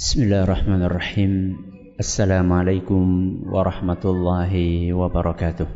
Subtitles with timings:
[0.00, 1.32] بسم الله الرحمن الرحيم
[2.00, 3.04] السلام عليكم
[3.52, 4.52] ورحمة الله
[4.96, 5.68] وبركاته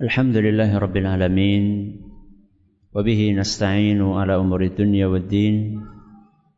[0.00, 1.64] الحمد لله رب العالمين
[2.96, 5.84] وبه نستعين على أمور الدنيا والدين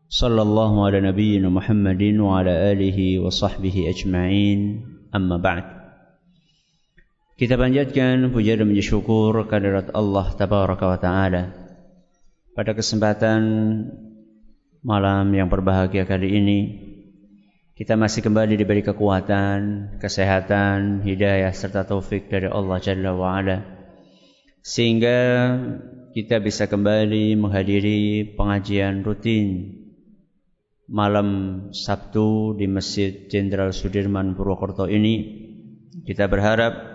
[0.09, 4.59] صلى الله على نبينا محمد وعلى آله وصحبه أجمعين
[5.15, 5.65] أما بعد
[7.43, 11.43] Kita panjatkan puja dan puji syukur kehadirat Tabaraka wa Ta'ala.
[12.55, 13.41] Pada kesempatan
[14.83, 16.61] malam yang berbahagia kali ini.
[17.73, 23.59] Kita masih kembali diberi kekuatan, kesehatan, hidayah serta taufik dari Allah Jalla wa Ala
[24.63, 25.19] sehingga
[26.15, 29.75] kita bisa kembali menghadiri pengajian rutin
[30.87, 31.29] malam
[31.75, 35.43] Sabtu di Masjid Jenderal Sudirman Purwokerto ini.
[36.05, 36.93] Kita berharap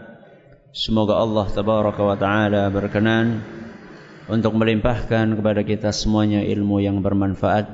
[0.77, 3.41] Semoga Allah tabaraka wa taala berkenan
[4.27, 7.67] untuk melimpahkan kepada kita semuanya ilmu yang bermanfaat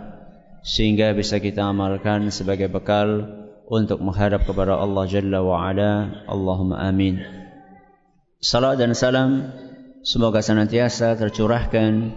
[0.64, 3.26] sehingga bisa kita amalkan sebagai bekal
[3.68, 6.24] untuk menghadap kepada Allah Jalla wa Ala.
[6.30, 7.20] Allahumma amin.
[8.40, 9.50] Salam dan salam
[10.06, 12.16] semoga senantiasa tercurahkan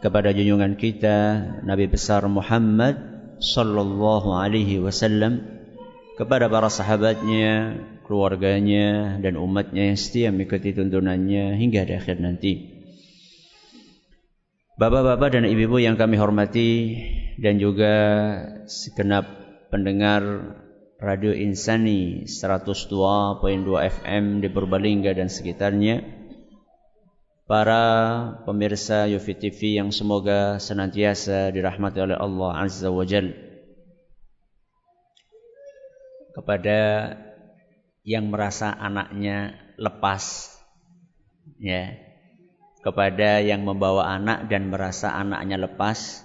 [0.00, 1.16] kepada junjungan kita
[1.62, 2.98] Nabi besar Muhammad
[3.42, 5.54] sallallahu alaihi wasallam
[6.14, 12.73] kepada para sahabatnya, keluarganya dan umatnya yang setia mengikuti tuntunannya hingga di akhir nanti.
[14.74, 16.98] Bapak-bapak dan ibu-ibu yang kami hormati
[17.38, 17.94] dan juga
[18.66, 19.22] segenap
[19.70, 20.20] pendengar
[20.98, 23.38] Radio Insani 102.2
[23.70, 26.02] FM di Purbalingga dan sekitarnya.
[27.46, 27.84] Para
[28.42, 33.30] pemirsa Yufi TV yang semoga senantiasa dirahmati oleh Allah Azza wa Jalla
[36.34, 36.78] kepada
[38.02, 40.50] yang merasa anaknya lepas
[41.62, 42.03] ya
[42.84, 46.20] kepada yang membawa anak dan merasa anaknya lepas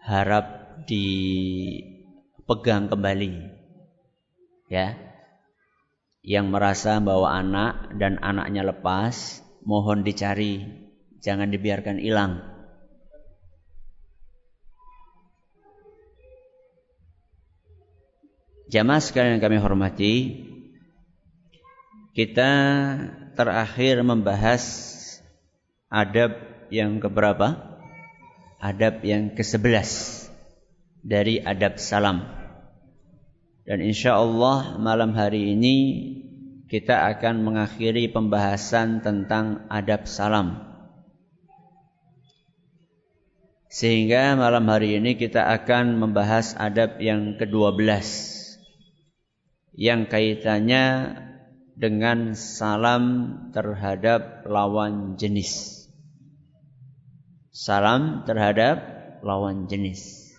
[0.00, 3.60] harap dipegang kembali.
[4.72, 4.96] Ya.
[6.24, 10.64] Yang merasa bawa anak dan anaknya lepas mohon dicari
[11.20, 12.40] jangan dibiarkan hilang.
[18.70, 20.14] Jamaah sekalian kami hormati,
[22.14, 22.52] kita
[23.34, 24.62] terakhir membahas
[25.90, 26.38] adab
[26.70, 27.58] yang keberapa?
[28.62, 29.90] Adab yang ke-11
[31.02, 32.22] dari adab salam.
[33.66, 35.76] Dan insya Allah malam hari ini
[36.70, 40.70] kita akan mengakhiri pembahasan tentang adab salam.
[43.70, 48.02] Sehingga malam hari ini kita akan membahas adab yang ke-12
[49.78, 51.16] yang kaitannya
[51.80, 53.04] dengan salam
[53.56, 55.79] terhadap lawan jenis.
[57.60, 58.80] Salam terhadap
[59.20, 60.32] lawan jenis.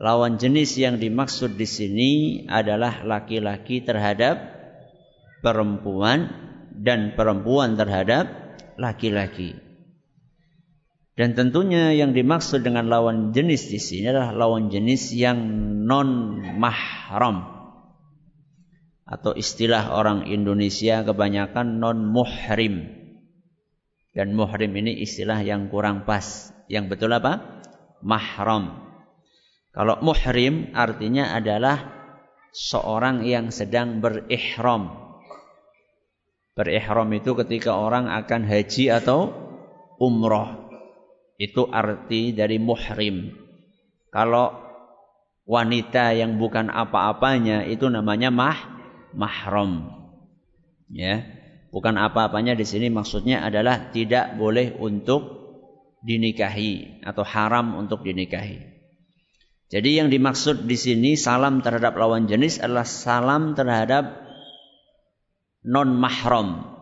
[0.00, 2.10] Lawan jenis yang dimaksud di sini
[2.48, 4.40] adalah laki-laki terhadap
[5.44, 6.32] perempuan
[6.72, 9.52] dan perempuan terhadap laki-laki.
[11.12, 15.36] Dan tentunya yang dimaksud dengan lawan jenis di sini adalah lawan jenis yang
[15.84, 17.44] non mahram
[19.04, 23.07] atau istilah orang Indonesia kebanyakan non muhrim.
[24.16, 26.50] Dan muhrim ini istilah yang kurang pas.
[26.66, 27.62] Yang betul apa?
[28.04, 28.88] Mahram.
[29.72, 31.98] Kalau muhrim artinya adalah
[32.50, 34.90] seorang yang sedang berihram.
[36.58, 39.30] Berihram itu ketika orang akan haji atau
[40.02, 40.66] umroh.
[41.38, 43.30] Itu arti dari muhrim.
[44.10, 44.66] Kalau
[45.46, 48.58] wanita yang bukan apa-apanya itu namanya mah
[49.14, 49.94] mahram.
[50.90, 51.37] Ya.
[51.68, 55.38] Bukan apa-apanya di sini maksudnya adalah tidak boleh untuk
[56.00, 58.78] dinikahi atau haram untuk dinikahi.
[59.68, 64.16] Jadi yang dimaksud di sini salam terhadap lawan jenis adalah salam terhadap
[65.60, 66.72] non mahram.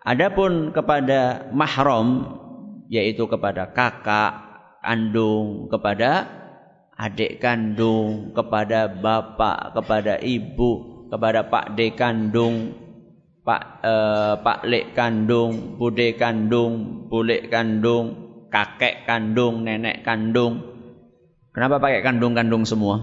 [0.00, 2.40] Adapun kepada mahram
[2.88, 4.48] yaitu kepada kakak
[4.80, 6.24] kandung, kepada
[6.96, 12.56] adik kandung, kepada bapak, kepada ibu, kepada pak de kandung,
[13.46, 18.06] pak eh, pak lek kandung, bude kandung, bule kandung,
[18.52, 20.64] kakek kandung, nenek kandung.
[21.50, 23.02] Kenapa pakai kandung-kandung semua?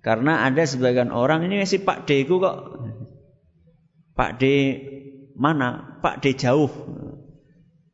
[0.00, 2.80] Karena ada sebagian orang ini si Pak D ku kok.
[4.16, 4.42] Pak D
[5.36, 6.00] mana?
[6.00, 6.72] Pak D jauh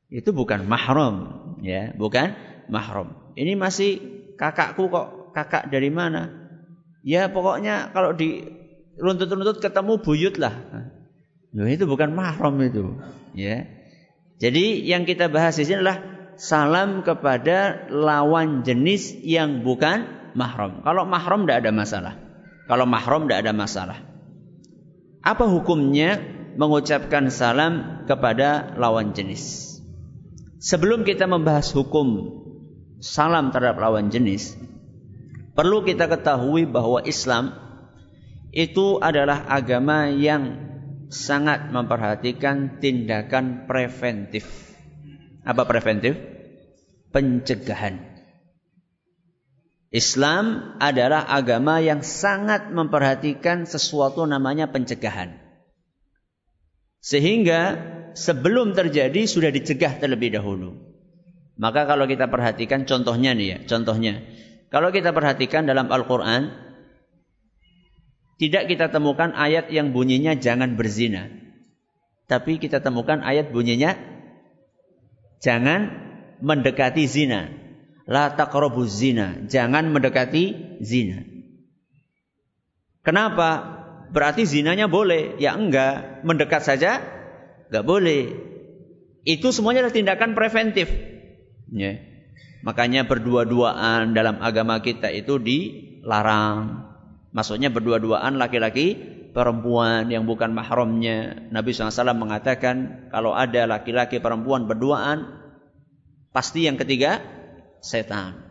[0.09, 2.33] itu bukan mahram ya bukan
[2.73, 4.01] mahram ini masih
[4.41, 6.33] kakakku kok kakak dari mana
[7.05, 8.41] ya pokoknya kalau di
[8.97, 10.55] runtut-runtut ketemu buyut lah
[11.53, 12.97] nah, itu bukan mahram itu
[13.33, 13.69] ya
[14.39, 15.99] jadi yang kita bahas di sini adalah
[16.39, 20.07] salam kepada lawan jenis yang bukan
[20.39, 20.87] mahram.
[20.87, 22.15] Kalau mahram tidak ada masalah.
[22.71, 23.99] Kalau mahram tidak ada masalah.
[25.27, 26.23] Apa hukumnya
[26.55, 29.67] mengucapkan salam kepada lawan jenis?
[30.63, 32.39] Sebelum kita membahas hukum
[33.03, 34.55] salam terhadap lawan jenis,
[35.59, 37.51] perlu kita ketahui bahwa Islam
[38.55, 40.69] itu adalah agama yang
[41.09, 44.45] sangat memperhatikan tindakan preventif.
[45.45, 46.17] Apa preventif?
[47.09, 48.05] Pencegahan.
[49.89, 55.41] Islam adalah agama yang sangat memperhatikan sesuatu namanya pencegahan.
[57.01, 57.81] Sehingga
[58.13, 60.77] sebelum terjadi sudah dicegah terlebih dahulu.
[61.57, 64.21] Maka kalau kita perhatikan contohnya nih ya, contohnya.
[64.69, 66.68] Kalau kita perhatikan dalam Al-Quran,
[68.39, 71.27] tidak kita temukan ayat yang bunyinya jangan berzina.
[72.31, 73.99] Tapi kita temukan ayat bunyinya
[75.43, 75.91] jangan
[76.39, 77.51] mendekati zina.
[78.07, 79.43] La taqrabu zina.
[79.51, 81.27] Jangan mendekati zina.
[83.03, 83.77] Kenapa?
[84.15, 85.35] Berarti zinanya boleh.
[85.43, 86.23] Ya enggak.
[86.23, 87.03] Mendekat saja
[87.69, 88.23] enggak boleh.
[89.27, 90.89] Itu semuanya adalah tindakan preventif.
[91.75, 92.01] Ya.
[92.63, 96.88] Makanya berdua-duaan dalam agama kita itu dilarang.
[97.29, 98.97] Maksudnya berdua-duaan laki-laki
[99.37, 101.49] perempuan yang bukan mahramnya.
[101.53, 105.39] Nabi SAW mengatakan kalau ada laki-laki perempuan berduaan
[106.33, 107.21] pasti yang ketiga
[107.85, 108.49] setan.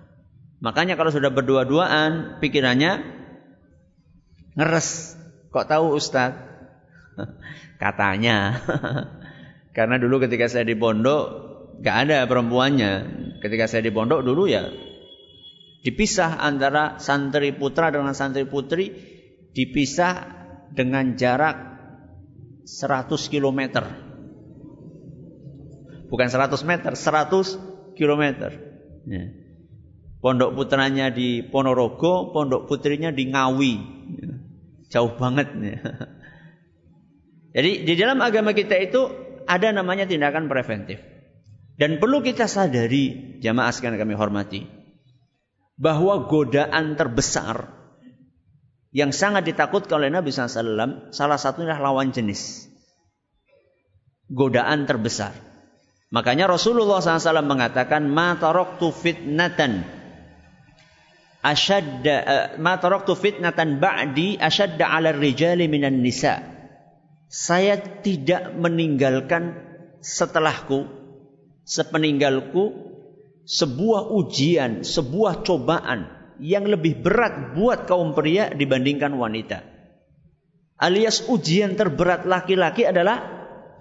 [0.62, 3.01] Makanya kalau sudah berdua-duaan pikirannya
[4.57, 5.18] ngeres.
[5.50, 6.38] Kok tahu Ustaz?
[7.81, 8.62] Katanya.
[9.77, 11.47] Karena dulu ketika saya di pondok
[11.77, 12.94] Gak ada perempuannya.
[13.38, 14.65] Ketika saya di pondok dulu ya
[15.88, 18.92] dipisah antara santri putra dengan santri putri
[19.56, 20.28] dipisah
[20.75, 21.56] dengan jarak
[22.68, 23.88] 100 km.
[26.12, 28.24] Bukan 100 meter, 100 km.
[29.07, 29.24] Ya.
[30.19, 33.74] Pondok putranya di Ponorogo, pondok putrinya di Ngawi.
[34.19, 34.30] Ya.
[34.92, 35.56] Jauh banget.
[35.56, 35.80] Ya.
[37.56, 39.07] Jadi di dalam agama kita itu
[39.48, 41.00] ada namanya tindakan preventif.
[41.80, 44.76] Dan perlu kita sadari, jamaah sekalian kami hormati,
[45.77, 47.69] bahwa godaan terbesar
[48.89, 52.65] yang sangat ditakutkan oleh Nabi SAW, salah satunya lawan jenis.
[54.27, 55.31] Godaan terbesar.
[56.09, 59.85] Makanya Rasulullah SAW mengatakan, Ma taraktu fitnatan
[61.47, 66.44] ashadda uh, ma taraktu fitnatan ba'di ashadda 'ala rijali minan nisa.
[67.27, 69.56] Saya tidak meninggalkan
[70.00, 70.88] setelahku
[71.68, 72.95] sepeninggalku
[73.48, 76.12] sebuah ujian, sebuah cobaan
[76.44, 79.64] yang lebih berat buat kaum pria dibandingkan wanita.
[80.78, 83.24] Alias ujian terberat laki-laki adalah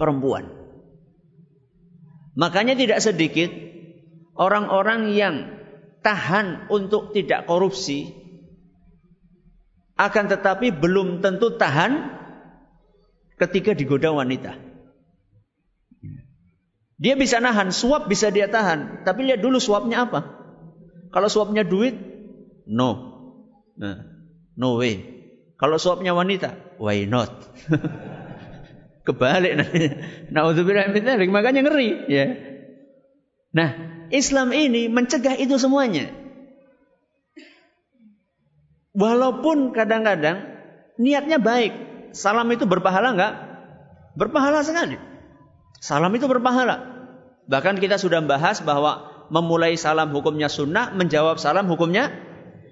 [0.01, 0.49] perempuan.
[2.39, 3.53] Makanya tidak sedikit
[4.39, 5.35] orang-orang yang
[6.01, 8.15] tahan untuk tidak korupsi
[9.97, 12.13] akan tetapi belum tentu tahan
[13.41, 14.66] ketika digoda wanita.
[16.96, 19.04] Dia bisa nahan, suap bisa dia tahan.
[19.04, 20.25] Tapi lihat dulu suapnya apa.
[21.12, 21.96] Kalau suapnya duit,
[22.64, 22.90] no.
[23.76, 24.00] Nah,
[24.56, 25.04] no way.
[25.60, 27.32] Kalau suapnya wanita, why not?
[29.06, 29.93] Kebalik nanti.
[30.32, 32.26] Naudzubillah min makanya ngeri, ya.
[33.52, 33.70] Nah,
[34.12, 36.12] Islam ini mencegah itu semuanya.
[38.96, 40.44] Walaupun kadang-kadang
[40.96, 41.72] niatnya baik.
[42.17, 43.34] Salam itu berpahala enggak?
[44.17, 44.96] Berpahala sekali.
[45.81, 46.97] Salam itu berpahala.
[47.47, 52.11] Bahkan kita sudah bahas bahwa memulai salam hukumnya sunnah, menjawab salam hukumnya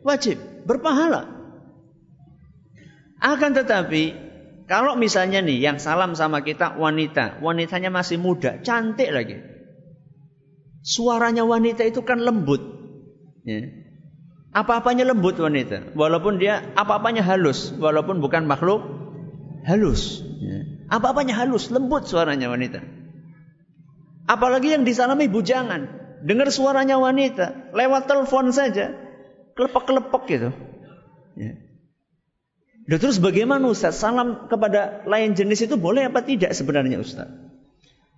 [0.03, 1.31] wajib, berpahala.
[3.23, 4.13] Akan tetapi,
[4.69, 9.41] kalau misalnya nih yang salam sama kita wanita, wanitanya masih muda, cantik lagi.
[10.85, 12.61] Suaranya wanita itu kan lembut.
[13.49, 13.73] Ya.
[14.53, 15.97] Apa-apanya lembut wanita.
[15.97, 17.73] Walaupun dia apa-apanya halus.
[17.75, 18.85] Walaupun bukan makhluk
[19.65, 20.21] halus.
[20.88, 21.00] Ya.
[21.00, 22.85] Apa-apanya halus, lembut suaranya wanita.
[24.25, 26.05] Apalagi yang disalami bujangan.
[26.25, 27.76] Dengar suaranya wanita.
[27.76, 28.97] Lewat telepon saja.
[29.53, 30.50] Kelepek-kelepek gitu.
[31.37, 31.53] Ya.
[32.85, 33.97] Dan terus bagaimana Ustaz?
[34.00, 37.29] Salam kepada lain jenis itu boleh apa tidak sebenarnya Ustaz?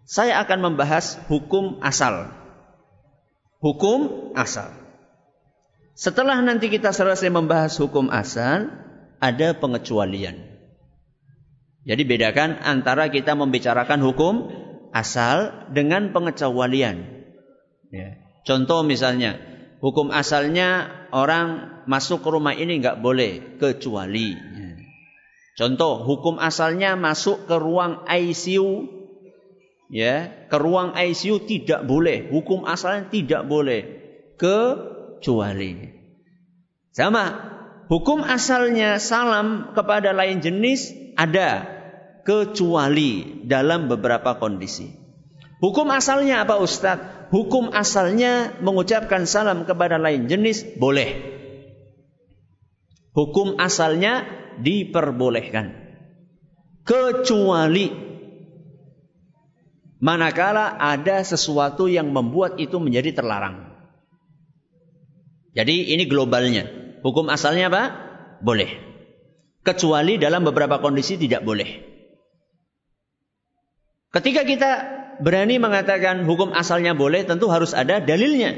[0.07, 2.31] Saya akan membahas hukum asal.
[3.59, 4.71] Hukum asal.
[5.99, 8.71] Setelah nanti kita selesai membahas hukum asal,
[9.19, 10.56] ada pengecualian.
[11.87, 14.35] Jadi bedakan antara kita membicarakan hukum
[14.91, 17.07] asal dengan pengecualian.
[17.95, 18.19] Ya.
[18.43, 19.39] Contoh misalnya,
[19.79, 24.35] hukum asalnya orang masuk ke rumah ini nggak boleh kecuali.
[24.35, 24.71] Ya.
[25.55, 28.97] Contoh, hukum asalnya masuk ke ruang ICU
[29.91, 32.27] ya ke ruang ICU tidak boleh.
[32.31, 33.81] Hukum asalnya tidak boleh
[34.35, 35.95] kecuali.
[36.91, 37.25] Sama,
[37.87, 41.76] hukum asalnya salam kepada lain jenis ada
[42.27, 44.91] kecuali dalam beberapa kondisi.
[45.63, 47.31] Hukum asalnya apa Ustadz?
[47.31, 51.17] Hukum asalnya mengucapkan salam kepada lain jenis boleh.
[53.17, 54.27] Hukum asalnya
[54.61, 55.73] diperbolehkan.
[56.87, 57.89] Kecuali
[59.99, 63.75] manakala ada sesuatu yang membuat itu menjadi terlarang.
[65.57, 66.69] Jadi ini globalnya.
[67.01, 67.83] Hukum asalnya apa?
[68.45, 68.69] Boleh.
[69.65, 71.96] Kecuali dalam beberapa kondisi tidak boleh.
[74.17, 74.71] Ketika kita
[75.21, 78.57] berani mengatakan hukum asalnya boleh, tentu harus ada dalilnya.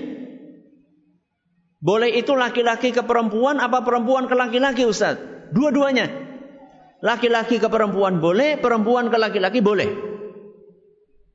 [1.83, 5.19] Boleh itu laki-laki ke perempuan apa perempuan ke laki-laki Ustaz?
[5.51, 6.07] Dua-duanya.
[7.03, 9.91] Laki-laki ke perempuan boleh, perempuan ke laki-laki boleh.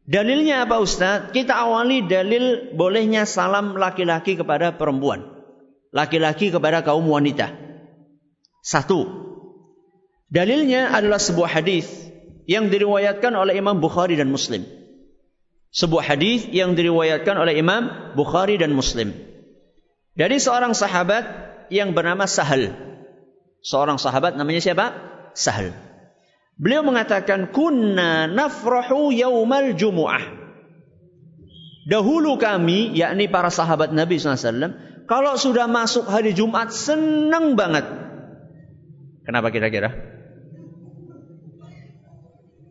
[0.07, 1.35] Dalilnya apa Ustaz?
[1.35, 5.19] Kita awali dalil bolehnya salam laki-laki kepada perempuan.
[5.91, 7.51] Laki-laki kepada kaum wanita.
[8.63, 9.03] Satu.
[10.31, 12.12] Dalilnya adalah sebuah hadis
[12.49, 14.63] yang diriwayatkan oleh Imam Bukhari dan Muslim.
[15.73, 19.09] Sebuah hadis yang diriwayatkan oleh Imam Bukhari dan Muslim.
[20.13, 21.25] Dari seorang sahabat
[21.73, 22.77] yang bernama Sahal.
[23.65, 24.93] Seorang sahabat namanya siapa?
[25.33, 25.73] Sahal.
[26.53, 30.21] Beliau mengatakan kunna nafrahu yaumal jumu'ah.
[31.89, 37.83] Dahulu kami, yakni para sahabat Nabi SAW, kalau sudah masuk hari Jumat senang banget.
[39.27, 39.91] Kenapa kira-kira?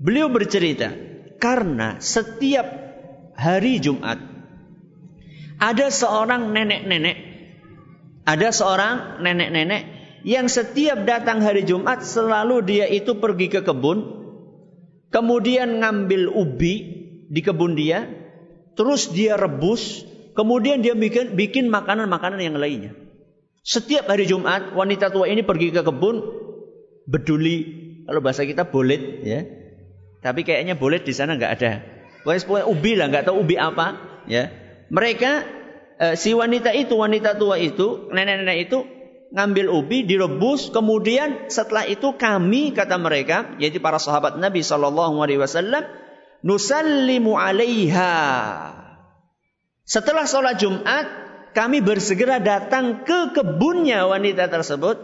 [0.02, 0.90] Beliau bercerita,
[1.38, 2.66] karena setiap
[3.38, 4.18] hari Jumat
[5.62, 7.16] ada seorang nenek-nenek,
[8.26, 9.82] ada seorang nenek-nenek
[10.26, 14.26] yang setiap datang hari Jumat selalu dia itu pergi ke kebun,
[15.14, 16.75] kemudian ngambil ubi
[17.30, 18.11] di kebun dia,
[18.75, 20.02] terus dia rebus,
[20.35, 22.99] kemudian dia bikin bikin makanan-makanan yang lainnya.
[23.62, 26.26] Setiap hari Jumat wanita tua ini pergi ke kebun,
[27.06, 27.59] beduli,
[28.02, 29.62] kalau bahasa kita bolet ya,
[30.23, 31.73] tapi kayaknya boleh di sana nggak ada.
[32.23, 33.99] Pokoknya ubi lah, nggak tahu ubi apa.
[34.31, 34.55] Ya,
[34.87, 35.43] mereka
[35.99, 38.87] eh, si wanita itu, wanita tua itu, nenek-nenek itu
[39.35, 45.41] ngambil ubi, direbus, kemudian setelah itu kami kata mereka, yaitu para sahabat Nabi Shallallahu Alaihi
[45.41, 45.83] Wasallam,
[46.45, 48.14] nusallimu alaiha.
[49.83, 51.07] Setelah sholat Jumat,
[51.57, 55.00] kami bersegera datang ke kebunnya wanita tersebut,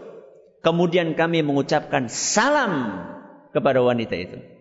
[0.61, 3.03] kemudian kami mengucapkan salam
[3.49, 4.58] kepada wanita itu.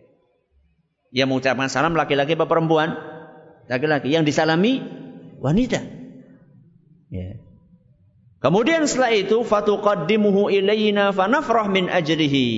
[1.09, 2.97] Yang mengucapkan salam laki-laki apa perempuan?
[3.69, 4.13] Laki-laki.
[4.13, 4.85] Yang disalami
[5.41, 5.81] wanita.
[7.09, 7.41] Ya.
[8.39, 12.49] Kemudian setelah itu fatuqaddimuhu ilaina fanafrah min ajrihi.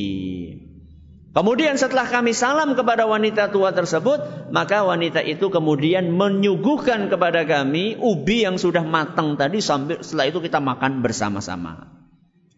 [1.30, 7.94] Kemudian setelah kami salam kepada wanita tua tersebut, maka wanita itu kemudian menyuguhkan kepada kami
[8.02, 11.86] ubi yang sudah matang tadi sambil setelah itu kita makan bersama-sama.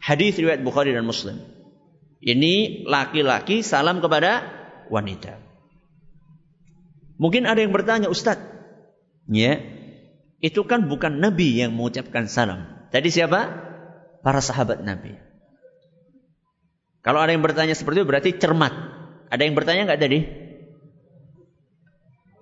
[0.00, 1.36] Hadis riwayat Bukhari dan Muslim.
[2.24, 4.40] Ini laki-laki salam kepada
[4.88, 5.51] wanita.
[7.22, 8.34] Mungkin ada yang bertanya, Ustaz,
[9.30, 9.62] ya,
[10.42, 12.66] itu kan bukan Nabi yang mengucapkan salam.
[12.90, 13.46] Tadi siapa?
[14.26, 15.14] Para sahabat Nabi.
[17.06, 18.74] Kalau ada yang bertanya seperti itu berarti cermat.
[19.30, 20.18] Ada yang bertanya nggak tadi?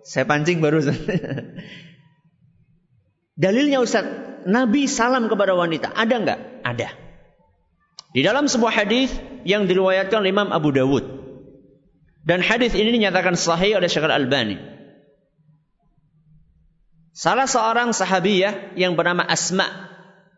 [0.00, 0.80] Saya pancing baru.
[3.44, 4.08] Dalilnya Ustaz,
[4.48, 5.92] Nabi salam kepada wanita.
[5.92, 6.40] Ada nggak?
[6.64, 6.88] Ada.
[8.16, 9.12] Di dalam sebuah hadis
[9.44, 11.19] yang diriwayatkan oleh Imam Abu Dawud
[12.20, 14.60] dan hadis ini dinyatakan sahih oleh Syekh Al-Albani.
[17.16, 19.66] Salah seorang sahabiyah yang bernama Asma,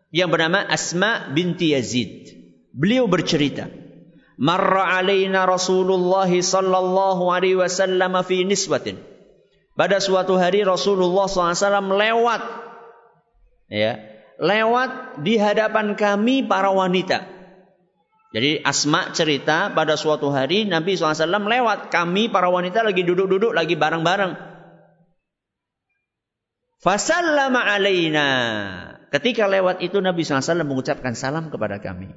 [0.09, 2.33] yang bernama Asma binti Yazid.
[2.73, 3.69] Beliau bercerita,
[4.39, 8.99] "Marra alaina Rasulullah sallallahu alaihi wasallam fi niswatin."
[9.73, 12.41] Pada suatu hari Rasulullah SAW lewat
[13.73, 13.97] ya,
[14.37, 17.25] lewat di hadapan kami para wanita.
[18.33, 21.13] Jadi Asma cerita pada suatu hari Nabi SAW
[21.45, 24.33] lewat kami para wanita lagi duduk-duduk lagi bareng-bareng.
[26.81, 28.27] Fasallama alaina.
[29.13, 32.09] Ketika lewat itu Nabi SAW mengucapkan salam kepada kami.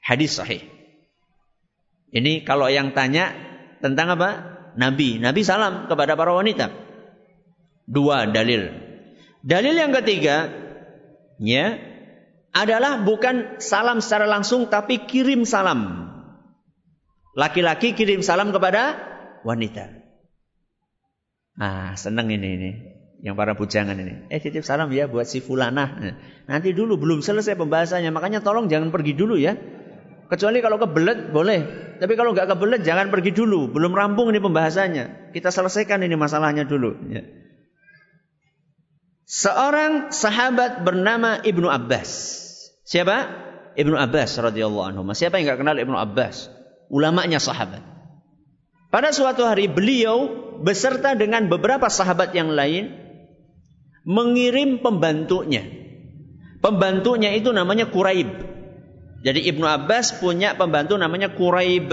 [0.00, 0.64] Hadis sahih.
[2.08, 3.36] Ini kalau yang tanya
[3.84, 4.30] tentang apa?
[4.80, 5.20] Nabi.
[5.20, 6.72] Nabi salam kepada para wanita.
[7.84, 8.72] Dua dalil.
[9.44, 10.48] Dalil yang ketiga,
[11.36, 11.76] ya,
[12.58, 16.10] adalah bukan salam secara langsung tapi kirim salam.
[17.38, 18.98] Laki-laki kirim salam kepada
[19.46, 19.94] wanita.
[21.54, 22.70] Ah, seneng ini ini.
[23.22, 24.30] Yang para bujangan ini.
[24.30, 26.14] Eh titip salam ya buat si fulana.
[26.46, 28.10] Nanti dulu belum selesai pembahasannya.
[28.14, 29.58] Makanya tolong jangan pergi dulu ya.
[30.30, 31.60] Kecuali kalau kebelet boleh.
[31.98, 33.70] Tapi kalau nggak kebelet jangan pergi dulu.
[33.74, 35.34] Belum rampung ini pembahasannya.
[35.34, 36.94] Kita selesaikan ini masalahnya dulu.
[37.10, 37.26] Ya.
[39.26, 42.38] Seorang sahabat bernama Ibnu Abbas.
[42.88, 43.16] Siapa?
[43.76, 45.04] Ibnu Abbas radhiyallahu anhu.
[45.12, 46.48] Siapa yang nggak kenal Ibnu Abbas?
[46.88, 47.84] Ulamanya sahabat.
[48.88, 50.32] Pada suatu hari beliau
[50.64, 52.96] beserta dengan beberapa sahabat yang lain
[54.08, 55.68] mengirim pembantunya.
[56.64, 58.40] Pembantunya itu namanya Quraib.
[59.20, 61.92] Jadi Ibnu Abbas punya pembantu namanya Quraib.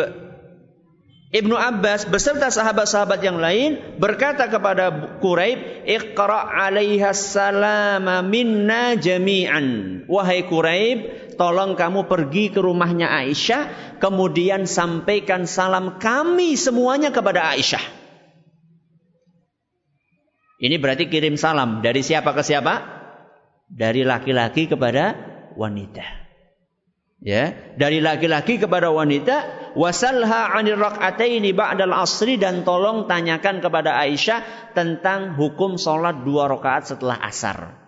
[1.34, 9.66] Ibnu Abbas beserta sahabat-sahabat yang lain berkata kepada Quraib, "Iqra 'alaiha salama minna jami'an."
[10.06, 17.84] Wahai Quraib, tolong kamu pergi ke rumahnya Aisyah, kemudian sampaikan salam kami semuanya kepada Aisyah.
[20.62, 22.74] Ini berarti kirim salam dari siapa ke siapa?
[23.66, 25.18] Dari laki-laki kepada
[25.58, 26.25] wanita
[27.26, 34.72] ya dari laki-laki kepada wanita wasalha anir rak'ataini ba'dal asri dan tolong tanyakan kepada Aisyah
[34.78, 37.82] tentang hukum sholat dua rakaat setelah asar.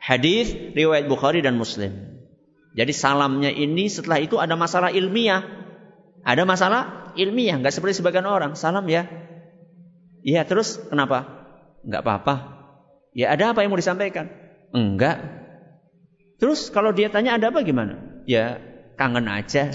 [0.00, 2.24] Hadis riwayat Bukhari dan Muslim.
[2.72, 5.44] Jadi salamnya ini setelah itu ada masalah ilmiah.
[6.24, 8.56] Ada masalah ilmiah nggak seperti sebagian orang.
[8.56, 9.06] Salam ya.
[10.24, 11.46] Iya terus kenapa?
[11.84, 12.34] Nggak apa-apa.
[13.12, 14.32] Ya ada apa yang mau disampaikan?
[14.72, 15.41] Enggak
[16.42, 18.02] Terus kalau dia tanya ada apa gimana?
[18.26, 18.58] Ya
[18.98, 19.70] kangen aja.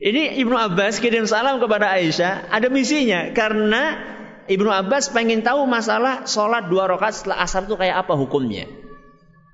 [0.00, 4.00] Ini Ibnu Abbas kirim salam kepada Aisyah, ada misinya karena
[4.48, 8.64] Ibnu Abbas pengen tahu masalah sholat dua rakaat setelah asar itu kayak apa hukumnya.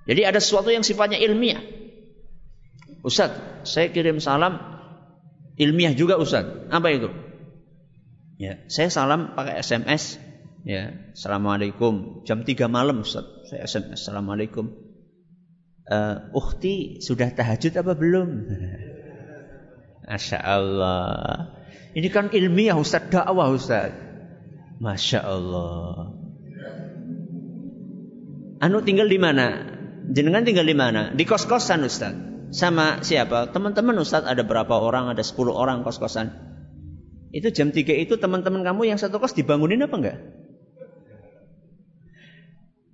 [0.07, 1.59] Jadi ada sesuatu yang sifatnya ilmiah.
[3.03, 3.35] Ustaz,
[3.67, 4.63] saya kirim salam
[5.59, 6.71] ilmiah juga Ustaz.
[6.71, 7.11] Apa itu?
[8.39, 10.23] Ya, saya salam pakai SMS.
[10.63, 12.23] Ya, Assalamualaikum.
[12.23, 13.27] Jam 3 malam Ustaz.
[13.51, 14.07] Saya SMS.
[14.07, 14.90] Assalamualaikum
[15.89, 18.29] uh, Ukti sudah tahajud apa belum?
[20.11, 21.55] Masya Allah.
[21.95, 23.95] Ini kan ilmiah Ustaz, dakwah Ustaz.
[24.83, 26.19] Masya Allah.
[28.61, 29.71] Anu tinggal di mana?
[30.11, 31.15] Jenengan tinggal di mana?
[31.15, 32.15] Di kos-kosan Ustaz.
[32.51, 33.55] Sama siapa?
[33.55, 35.15] Teman-teman Ustaz ada berapa orang?
[35.15, 36.35] Ada 10 orang kos-kosan.
[37.31, 40.19] Itu jam 3 itu teman-teman kamu yang satu kos dibangunin apa enggak?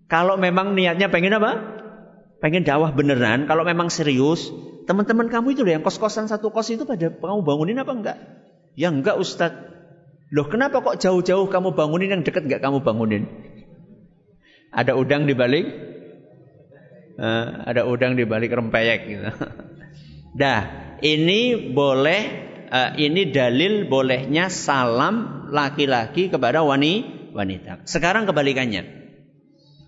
[0.06, 1.75] Kalau memang niatnya pengen apa?
[2.40, 4.52] Pengen dakwah beneran, kalau memang serius,
[4.86, 8.18] teman-teman kamu itu loh yang kos-kosan satu kos itu pada kamu bangunin apa enggak?
[8.78, 9.74] Ya enggak Ustadz.
[10.34, 13.26] Loh kenapa kok jauh-jauh kamu bangunin yang dekat enggak kamu bangunin?
[14.74, 15.66] Ada udang di balik?
[17.16, 19.24] Uh, ada udang di balik rempeyek gitu.
[20.40, 22.20] Dah, ini boleh
[22.68, 27.88] uh, ini dalil bolehnya salam laki-laki kepada wanita.
[27.88, 28.84] Sekarang kebalikannya.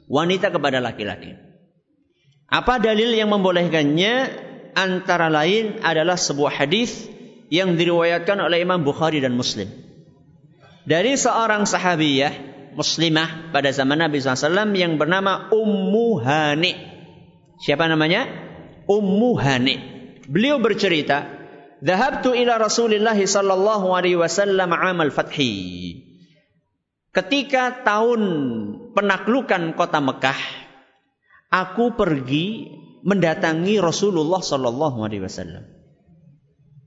[0.08, 1.47] Wanita kepada laki-laki.
[2.48, 4.46] Apa dalil yang membolehkannya?
[4.78, 7.10] Antara lain adalah sebuah hadis
[7.50, 9.66] yang diriwayatkan oleh Imam Bukhari dan Muslim.
[10.88, 12.32] Dari seorang sahabiyah
[12.78, 16.72] muslimah pada zaman Nabi SAW yang bernama Ummu Hani.
[17.58, 18.24] Siapa namanya?
[18.86, 19.76] Ummu Hani.
[20.30, 21.26] Beliau bercerita,
[21.82, 26.06] "Dhahabtu ila Rasulillah sallallahu alaihi wasallam amal fathi."
[27.10, 28.22] Ketika tahun
[28.94, 30.38] penaklukan kota Mekah,
[31.48, 35.64] aku pergi mendatangi Rasulullah Sallallahu Alaihi Wasallam.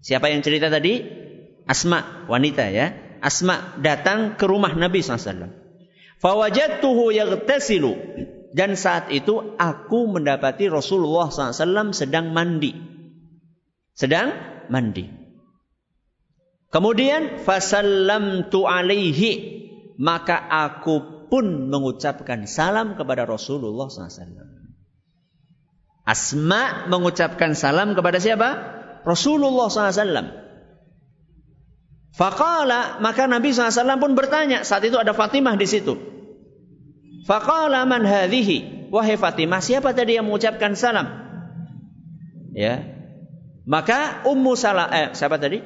[0.02, 0.98] Siapa yang cerita tadi?
[1.70, 2.90] Asma, wanita ya.
[3.22, 5.54] Asma datang ke rumah Nabi SAW.
[6.18, 7.94] Fawajatuhu yaghtasilu.
[8.52, 12.76] Dan saat itu aku mendapati Rasulullah SAW sedang mandi.
[13.96, 14.34] Sedang
[14.68, 15.08] mandi.
[16.74, 19.62] Kemudian fasallamtu alaihi.
[20.02, 24.51] Maka aku pun mengucapkan salam kepada Rasulullah SAW.
[26.02, 28.50] Asma mengucapkan salam kepada siapa?
[29.06, 30.42] Rasulullah SAW.
[32.12, 34.66] Fakala maka Nabi SAW pun bertanya.
[34.68, 35.96] Saat itu ada Fatimah di situ.
[37.26, 38.90] Fakala man hadhihi.
[38.92, 41.08] Wahai Fatimah, siapa tadi yang mengucapkan salam?
[42.52, 42.84] Ya.
[43.64, 45.64] Maka Ummu Salah, eh, siapa tadi?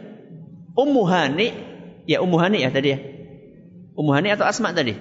[0.78, 1.48] Ummu Hani.
[2.06, 3.00] Ya Ummu Hani ya tadi ya.
[3.98, 4.94] Ummu Hani atau Asma tadi?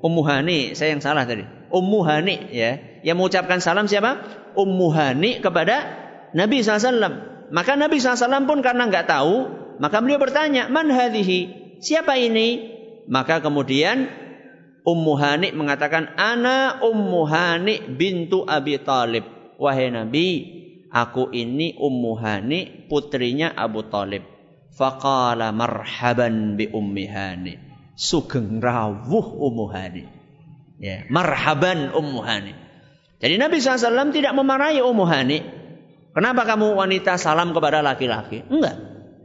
[0.00, 1.44] Ummu Hani, saya yang salah tadi.
[1.68, 2.80] Ummu Hani ya.
[3.00, 4.20] Yang mengucapkan salam siapa?
[4.56, 5.76] Ummu Hani kepada
[6.36, 7.50] Nabi SAW.
[7.50, 9.34] Maka Nabi SAW pun karena nggak tahu,
[9.82, 11.60] maka beliau bertanya, Man hadhihi?
[11.80, 12.78] Siapa ini?
[13.10, 14.06] Maka kemudian
[14.84, 19.24] Ummu Hani mengatakan, Ana Ummu Hani bintu Abi Talib.
[19.60, 20.28] Wahai Nabi,
[20.92, 24.24] aku ini Ummu Hani, putrinya Abu Talib.
[24.72, 27.54] Faqala marhaban bi Ummi Hani.
[27.96, 30.04] Sugeng rawuh Ummu Hani.
[30.80, 32.52] Ya, marhaban Ummu Hani.
[33.20, 35.38] Jadi Nabi SAW tidak memarahi Ummu Hani.
[36.10, 38.42] Kenapa kamu wanita salam kepada laki-laki?
[38.48, 38.76] Enggak.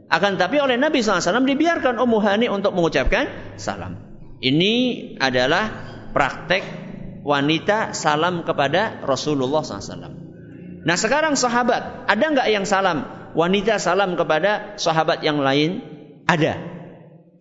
[0.06, 3.98] Akan tapi oleh Nabi SAW dibiarkan Ummu Hani untuk mengucapkan salam.
[4.38, 4.74] Ini
[5.16, 5.64] adalah
[6.12, 6.62] praktek
[7.24, 10.14] wanita salam kepada Rasulullah SAW.
[10.86, 13.02] Nah sekarang sahabat, ada nggak yang salam?
[13.34, 15.82] Wanita salam kepada sahabat yang lain?
[16.30, 16.54] Ada.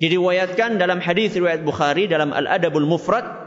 [0.02, 3.45] Diriwayatkan dalam hadis riwayat Bukhari dalam Al-Adabul Mufrad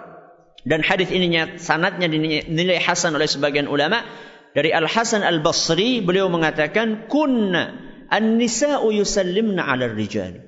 [0.68, 4.04] dan hadis ini sanatnya dinilai hasan oleh sebagian ulama
[4.52, 7.72] dari Al Hasan Al Basri beliau mengatakan kunna
[8.12, 10.44] an-nisa'u yusallimna 'ala rijal.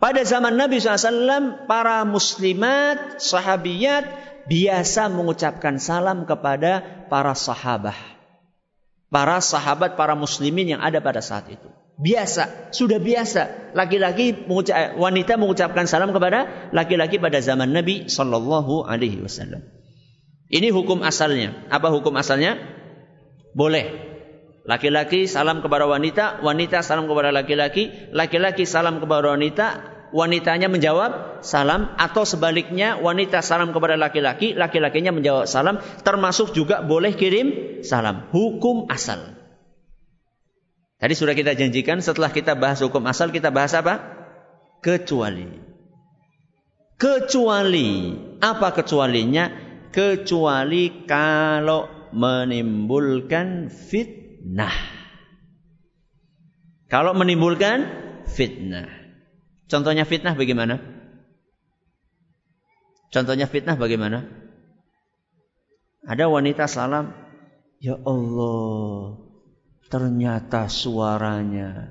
[0.00, 4.08] Pada zaman Nabi SAW, para muslimat, sahabiyat
[4.48, 7.96] biasa mengucapkan salam kepada para sahabat.
[9.12, 11.68] Para sahabat, para muslimin yang ada pada saat itu.
[12.00, 13.72] Biasa, sudah biasa.
[13.76, 19.60] Laki-laki mengucap, wanita mengucapkan salam kepada laki-laki pada zaman Nabi Sallallahu Alaihi Wasallam.
[20.48, 21.68] Ini hukum asalnya.
[21.68, 22.56] Apa hukum asalnya?
[23.52, 24.08] Boleh.
[24.64, 29.66] Laki-laki salam kepada wanita, wanita salam kepada laki-laki, laki-laki salam kepada wanita,
[30.16, 37.12] wanitanya menjawab salam atau sebaliknya wanita salam kepada laki-laki, laki-lakinya menjawab salam, termasuk juga boleh
[37.12, 38.28] kirim salam.
[38.32, 39.39] Hukum asal.
[41.00, 44.20] Tadi sudah kita janjikan setelah kita bahas hukum asal kita bahas apa?
[44.84, 45.48] Kecuali.
[47.00, 48.12] Kecuali.
[48.36, 49.48] Apa kecualinya?
[49.88, 54.76] Kecuali kalau menimbulkan fitnah.
[56.92, 57.88] Kalau menimbulkan
[58.28, 58.92] fitnah.
[59.72, 60.76] Contohnya fitnah bagaimana?
[63.08, 64.28] Contohnya fitnah bagaimana?
[66.04, 67.12] Ada wanita salam,
[67.80, 69.29] Ya Allah,
[69.90, 71.90] Ternyata suaranya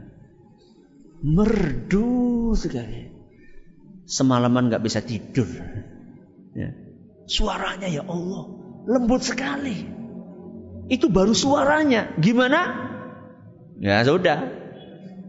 [1.20, 3.12] merdu sekali.
[4.10, 5.46] Semalaman nggak bisa tidur.
[6.56, 6.74] Ya.
[7.30, 8.44] Suaranya ya Allah
[8.90, 9.86] lembut sekali.
[10.90, 12.18] Itu baru suaranya.
[12.18, 12.60] Gimana?
[13.78, 14.50] Ya sudah.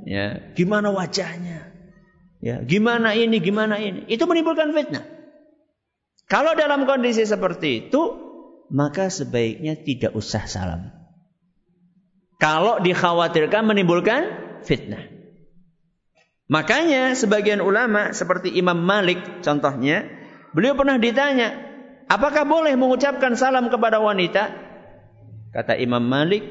[0.08, 1.70] Ya, gimana wajahnya?
[2.40, 4.08] Ya, gimana ini, gimana ini?
[4.08, 5.04] Itu menimbulkan fitnah.
[6.24, 8.00] Kalau dalam kondisi seperti itu,
[8.72, 10.99] maka sebaiknya tidak usah salam.
[12.40, 14.20] Kalau dikhawatirkan menimbulkan
[14.64, 15.04] fitnah.
[16.50, 20.08] Makanya sebagian ulama seperti Imam Malik contohnya,
[20.50, 21.54] beliau pernah ditanya,
[22.10, 24.50] apakah boleh mengucapkan salam kepada wanita?
[25.52, 26.42] Kata Imam Malik,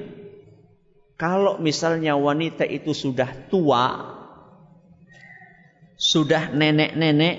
[1.19, 4.15] kalau misalnya wanita itu sudah tua,
[5.99, 7.37] sudah nenek-nenek,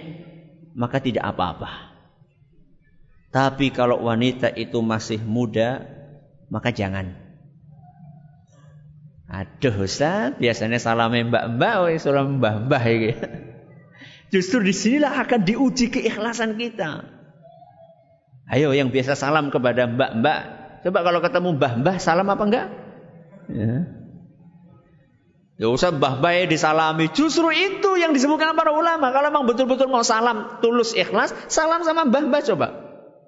[0.76, 1.96] maka tidak apa-apa.
[3.30, 5.86] Tapi kalau wanita itu masih muda,
[6.52, 7.29] maka jangan.
[9.30, 12.82] Aduh Ustaz, biasanya salame mbak-mbak, salam mbah-mbah.
[14.34, 17.06] Justru di sinilah akan diuji keikhlasan kita.
[18.50, 20.40] Ayo yang biasa salam kepada mbak-mbak,
[20.82, 22.66] coba kalau ketemu mbah-mbah salam apa enggak?
[23.54, 23.74] Ya.
[25.62, 27.06] Ya usah mbah-mbah disalami.
[27.14, 29.14] Justru itu yang disebutkan para ulama.
[29.14, 32.68] Kalau memang betul-betul mau salam tulus ikhlas, salam sama mbah-mbah coba.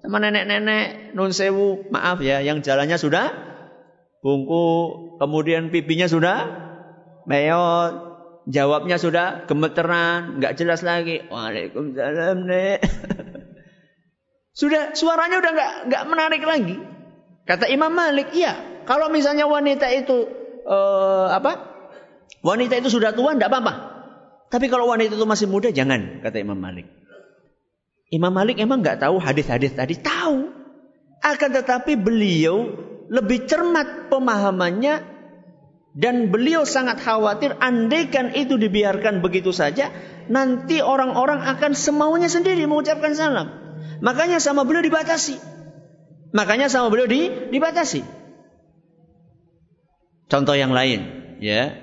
[0.02, 3.51] Sama nenek-nenek, nun sewu, maaf ya, yang jalannya sudah
[4.22, 4.66] bungku,
[5.18, 6.46] kemudian pipinya sudah
[7.26, 7.92] meot,
[8.46, 11.26] jawabnya sudah gemeteran, nggak jelas lagi.
[11.26, 12.78] Waalaikumsalam nek.
[14.60, 16.76] sudah suaranya udah nggak nggak menarik lagi.
[17.42, 18.54] Kata Imam Malik, iya.
[18.86, 20.30] Kalau misalnya wanita itu
[20.66, 21.70] uh, apa?
[22.42, 23.74] Wanita itu sudah tua, tidak apa-apa.
[24.50, 26.86] Tapi kalau wanita itu masih muda, jangan, kata Imam Malik.
[28.12, 30.50] Imam Malik emang nggak tahu hadis-hadis tadi, tahu.
[31.22, 32.66] Akan tetapi beliau
[33.12, 35.04] lebih cermat pemahamannya
[35.92, 39.92] dan beliau sangat khawatir andaikan itu dibiarkan begitu saja
[40.32, 43.52] nanti orang-orang akan semaunya sendiri mengucapkan salam.
[44.00, 45.36] Makanya sama beliau dibatasi.
[46.32, 48.00] Makanya sama beliau di, dibatasi.
[50.32, 51.04] Contoh yang lain,
[51.44, 51.76] ya.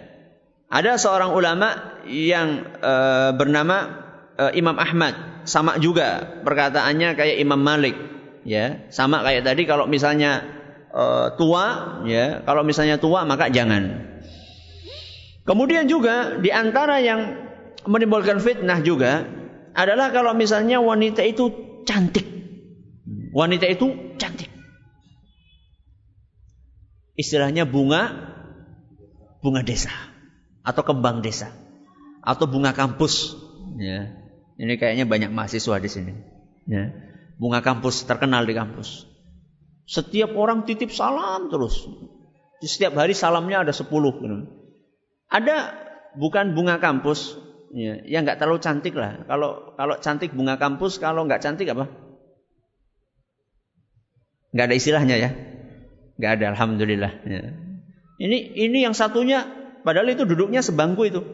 [0.73, 3.77] Ada seorang ulama yang uh, bernama
[4.41, 7.93] uh, Imam Ahmad, sama juga perkataannya kayak Imam Malik,
[8.41, 8.89] ya.
[8.89, 10.58] Sama kayak tadi kalau misalnya
[10.93, 11.65] uh, tua,
[12.05, 14.09] ya kalau misalnya tua maka jangan.
[15.49, 17.49] Kemudian juga di antara yang
[17.89, 19.25] menimbulkan fitnah juga
[19.73, 21.49] adalah kalau misalnya wanita itu
[21.89, 22.25] cantik.
[23.33, 24.49] Wanita itu cantik.
[27.17, 28.29] Istilahnya bunga
[29.41, 29.91] bunga desa
[30.61, 31.49] atau kembang desa
[32.21, 33.33] atau bunga kampus
[33.81, 34.13] ya.
[34.59, 36.13] Ini kayaknya banyak mahasiswa di sini
[36.69, 36.93] ya.
[37.41, 39.08] Bunga kampus terkenal di kampus.
[39.89, 41.89] Setiap orang titip salam terus.
[42.61, 44.13] Setiap hari salamnya ada sepuluh.
[45.33, 45.73] Ada
[46.13, 47.41] bukan bunga kampus,
[47.73, 49.25] ya, yang nggak terlalu cantik lah.
[49.25, 51.89] Kalau kalau cantik bunga kampus, kalau nggak cantik apa?
[54.53, 55.29] Nggak ada istilahnya ya.
[56.21, 57.11] Nggak ada, alhamdulillah.
[57.25, 57.41] Ya.
[58.21, 59.49] Ini ini yang satunya,
[59.81, 61.25] padahal itu duduknya sebangku itu.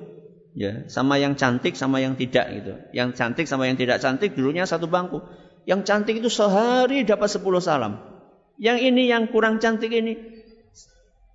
[0.56, 2.80] Ya, sama yang cantik sama yang tidak gitu.
[2.96, 5.20] Yang cantik sama yang tidak cantik duduknya satu bangku.
[5.68, 8.14] Yang cantik itu sehari dapat 10 salam.
[8.56, 10.15] Yang ini yang kurang cantik ini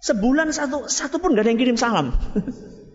[0.01, 2.17] sebulan satu satu pun gak ada yang kirim salam.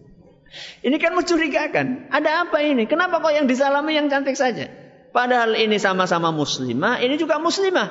[0.87, 2.09] ini kan mencurigakan.
[2.09, 2.89] Ada apa ini?
[2.89, 4.67] Kenapa kok yang disalami yang cantik saja?
[5.13, 7.87] Padahal ini sama-sama muslimah, ini juga muslimah.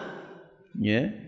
[0.77, 1.25] Ya.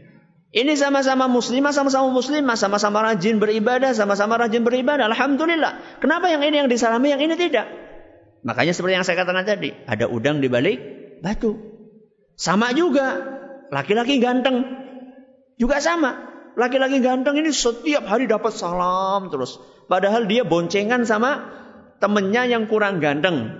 [0.57, 5.09] Ini sama-sama muslimah, sama-sama muslimah, sama-sama rajin beribadah, sama-sama rajin beribadah.
[5.09, 6.01] Alhamdulillah.
[6.01, 7.69] Kenapa yang ini yang disalami, yang ini tidak?
[8.47, 10.79] Makanya seperti yang saya katakan tadi, ada udang di balik
[11.21, 11.57] batu.
[12.37, 13.21] Sama juga,
[13.73, 14.86] laki-laki ganteng
[15.57, 16.37] juga sama.
[16.57, 19.61] Laki-laki ganteng ini setiap hari dapat salam terus.
[19.93, 21.53] Padahal dia boncengan sama
[22.01, 23.53] temennya yang kurang ganteng.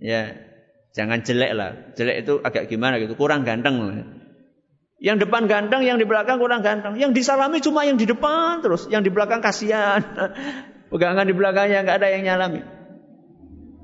[0.00, 0.40] Ya,
[0.96, 1.70] jangan jelek lah.
[2.00, 3.76] Jelek itu agak gimana gitu, kurang ganteng.
[5.00, 6.96] Yang depan ganteng, yang di belakang kurang ganteng.
[6.96, 8.88] Yang disalami cuma yang di depan terus.
[8.88, 10.00] Yang di belakang kasihan.
[10.92, 12.60] Pegangan di belakangnya nggak ada yang nyalami.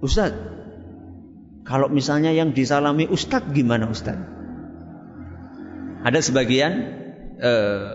[0.01, 0.33] Ustaz,
[1.65, 4.17] kalau misalnya yang disalami Ustaz gimana Ustaz?
[6.05, 7.06] Ada sebagian
[7.41, 7.89] uh,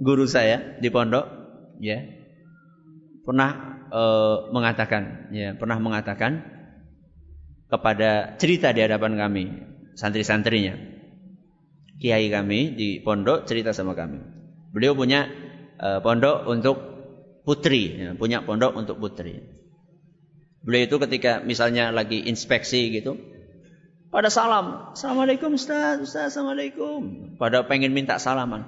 [0.00, 1.26] guru saya di pondok,
[1.80, 2.00] ya,
[3.24, 3.50] pernah
[3.92, 6.40] uh, mengatakan, ya, pernah mengatakan
[7.70, 9.44] kepada cerita di hadapan kami,
[9.94, 10.90] santri-santrinya
[12.00, 14.18] kiai kami di pondok cerita sama kami.
[14.72, 15.28] Beliau punya
[15.76, 16.76] uh, pondok untuk
[17.44, 19.44] putri, ya, punya pondok untuk putri.
[20.64, 23.20] Beliau itu ketika misalnya lagi inspeksi gitu,
[24.10, 27.34] pada salam, assalamualaikum Ustaz, Ustaz, assalamualaikum.
[27.38, 28.66] Pada pengen minta salaman.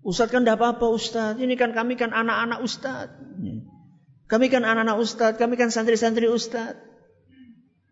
[0.00, 3.12] Ustaz kan tidak apa-apa Ustaz, ini kan kami kan anak-anak Ustaz.
[4.28, 6.76] Kami kan anak-anak Ustaz, kami kan santri-santri Ustaz.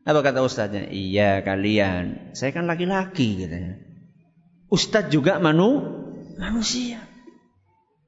[0.07, 0.87] Apa kata Ustaznya?
[0.87, 3.83] Iya kalian, saya kan laki-laki katanya.
[4.71, 5.83] Ustadz juga manu,
[6.39, 7.03] manusia.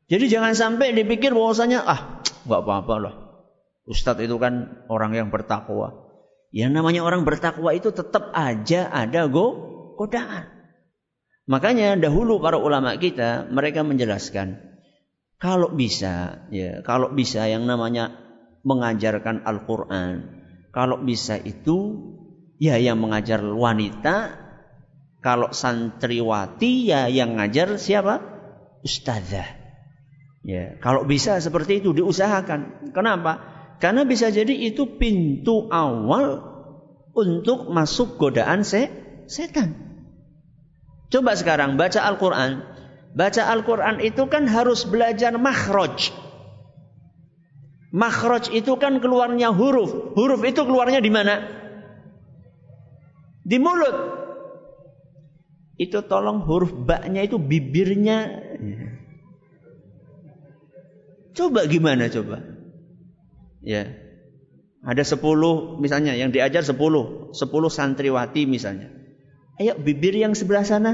[0.08, 3.14] Jadi jangan sampai dipikir bahwasanya ah nggak apa-apa loh.
[3.90, 6.07] Ustadz itu kan orang yang bertakwa.
[6.48, 9.46] Yang namanya orang bertakwa itu tetap aja ada go
[10.00, 10.48] godaan.
[11.48, 14.60] Makanya dahulu para ulama kita mereka menjelaskan
[15.40, 18.12] kalau bisa ya kalau bisa yang namanya
[18.64, 20.38] mengajarkan Al-Qur'an
[20.72, 21.96] kalau bisa itu
[22.60, 24.48] ya yang mengajar wanita
[25.18, 28.22] kalau santriwati ya yang ngajar siapa?
[28.86, 29.58] Ustazah.
[30.46, 32.92] Ya, kalau bisa seperti itu diusahakan.
[32.94, 33.57] Kenapa?
[33.78, 36.42] Karena bisa jadi itu pintu awal
[37.14, 38.90] untuk masuk godaan se
[39.30, 39.74] setan.
[41.08, 42.62] Coba sekarang baca Al-Qur'an.
[43.14, 46.10] Baca Al-Qur'an itu kan harus belajar makhraj.
[47.94, 50.12] Makhraj itu kan keluarnya huruf.
[50.12, 51.34] Huruf itu keluarnya di mana?
[53.48, 53.96] Di mulut
[55.78, 58.42] itu tolong huruf baknya itu bibirnya.
[61.32, 62.57] Coba gimana coba?
[63.64, 63.94] Ya.
[64.86, 67.34] Ada sepuluh misalnya yang diajar sepuluh.
[67.34, 68.94] Sepuluh santriwati misalnya.
[69.58, 70.92] Ayo bibir yang sebelah sana.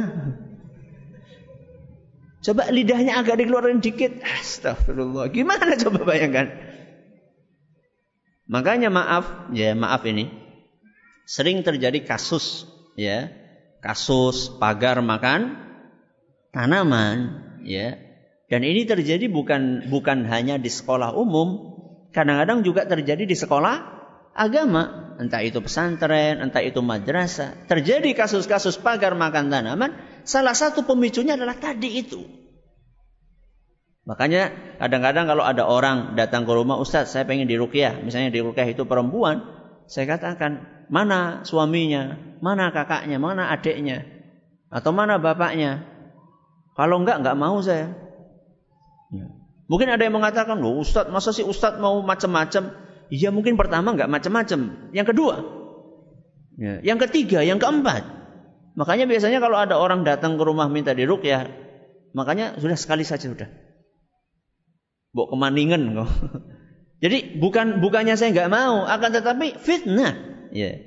[2.44, 4.20] Coba lidahnya agak dikeluarin dikit.
[4.20, 5.32] Astagfirullah.
[5.32, 6.52] Gimana coba bayangkan?
[8.44, 10.28] Makanya maaf, ya maaf ini.
[11.24, 13.30] Sering terjadi kasus ya
[13.82, 15.60] kasus pagar makan
[16.54, 17.98] tanaman ya
[18.48, 21.73] dan ini terjadi bukan bukan hanya di sekolah umum
[22.14, 23.76] kadang-kadang juga terjadi di sekolah
[24.32, 25.14] agama.
[25.18, 27.66] Entah itu pesantren entah itu madrasah.
[27.66, 29.94] Terjadi kasus-kasus pagar makan tanaman.
[30.22, 32.22] Salah satu pemicunya adalah tadi itu.
[34.04, 38.84] Makanya kadang-kadang kalau ada orang datang ke rumah Ustadz saya pengen dirukyah misalnya dirukyah itu
[38.84, 39.42] perempuan.
[39.84, 44.04] Saya katakan mana suaminya, mana kakaknya, mana adiknya,
[44.72, 45.84] atau mana bapaknya.
[46.74, 47.92] Kalau enggak, enggak mau saya.
[49.12, 49.43] Ya.
[49.64, 52.76] Mungkin ada yang mengatakan, loh Ustadz, masa sih Ustadz mau macam-macam?
[53.08, 54.90] Iya mungkin pertama enggak macam-macam.
[54.92, 55.34] Yang kedua,
[56.60, 56.84] ya.
[56.84, 58.04] yang ketiga, yang keempat.
[58.74, 61.48] Makanya biasanya kalau ada orang datang ke rumah minta ya,
[62.12, 63.48] makanya sudah sekali saja sudah.
[65.14, 66.10] Bok kemaningan kok.
[67.04, 70.12] Jadi bukan bukannya saya nggak mau, akan tetapi fitnah.
[70.50, 70.80] Ya.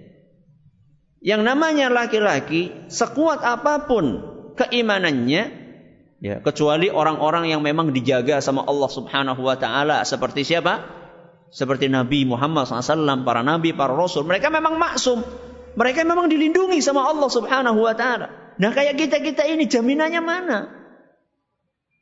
[1.23, 4.21] Yang namanya laki-laki sekuat apa pun
[4.53, 5.56] keimanannya
[6.17, 10.97] ya kecuali orang-orang yang memang dijaga sama Allah Subhanahu wa taala seperti siapa?
[11.47, 14.27] Seperti Nabi Muhammad SAW, para nabi, para rasul.
[14.27, 15.23] Mereka memang maksum.
[15.79, 18.57] Mereka memang dilindungi sama Allah Subhanahu wa taala.
[18.57, 20.59] Nah, kayak kita-kita ini jaminannya mana?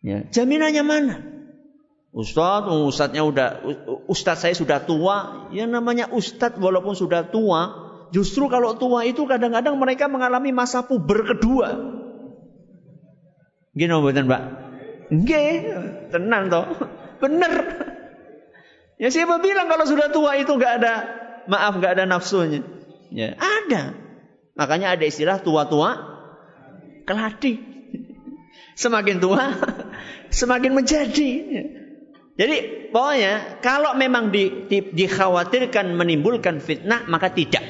[0.01, 1.15] Ya, jaminannya mana?
[2.15, 3.49] Ustadz, ustadznya udah,
[4.07, 5.51] ustadz saya sudah tua.
[5.51, 7.61] Ya namanya ustadz walaupun sudah tua,
[8.15, 11.94] justru kalau tua itu kadang-kadang mereka mengalami masa puber kedua.
[13.75, 14.41] Gini mboten, Pak?
[15.11, 15.51] Nggih,
[16.09, 16.65] tenang toh.
[17.19, 17.53] Bener.
[18.95, 20.93] Ya siapa bilang kalau sudah tua itu nggak ada
[21.51, 22.63] maaf nggak ada nafsunya?
[23.11, 23.91] Ya, ada.
[24.55, 25.99] Makanya ada istilah tua-tua
[27.03, 27.59] keladi.
[28.75, 29.51] Semakin tua,
[30.31, 31.31] semakin menjadi.
[32.35, 32.57] Jadi
[32.91, 37.63] pokoknya kalau memang di, di, dikhawatirkan menimbulkan fitnah maka tidak.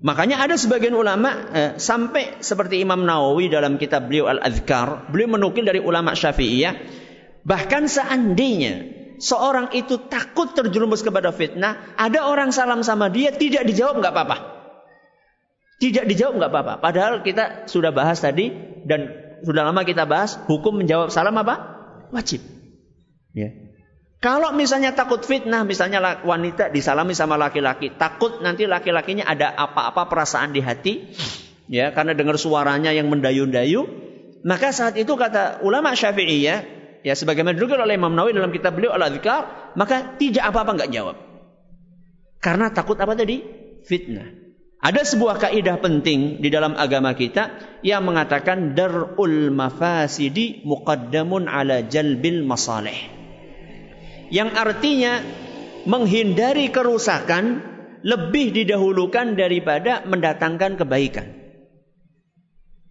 [0.00, 5.68] Makanya ada sebagian ulama eh, sampai seperti Imam Nawawi dalam kitab beliau Al-Adhkar, beliau menukil
[5.68, 6.72] dari ulama Syafi'iyah,
[7.44, 14.00] bahkan seandainya seorang itu takut terjerumus kepada fitnah, ada orang salam sama dia tidak dijawab
[14.00, 14.36] nggak apa-apa.
[15.80, 16.74] Tidak dijawab nggak apa-apa.
[16.80, 18.52] Padahal kita sudah bahas tadi
[18.88, 19.12] dan
[19.44, 21.60] sudah lama kita bahas hukum menjawab salam apa?
[22.08, 22.40] Wajib.
[23.36, 23.69] Ya.
[24.20, 30.52] Kalau misalnya takut fitnah, misalnya wanita disalami sama laki-laki, takut nanti laki-lakinya ada apa-apa perasaan
[30.52, 31.16] di hati,
[31.72, 33.88] ya karena dengar suaranya yang mendayu-dayu,
[34.44, 36.58] maka saat itu kata ulama Syafi'iyah,
[37.00, 41.16] ya sebagaimana dulu oleh Imam Nawawi dalam kitab beliau Al-Adzkar, maka tidak apa-apa nggak jawab.
[42.44, 43.40] Karena takut apa tadi?
[43.88, 44.36] Fitnah.
[44.84, 52.44] Ada sebuah kaidah penting di dalam agama kita yang mengatakan darul mafasidi muqaddamun ala jalbil
[52.44, 53.19] masalih
[54.30, 55.20] yang artinya
[55.84, 57.66] menghindari kerusakan
[58.00, 61.26] lebih didahulukan daripada mendatangkan kebaikan.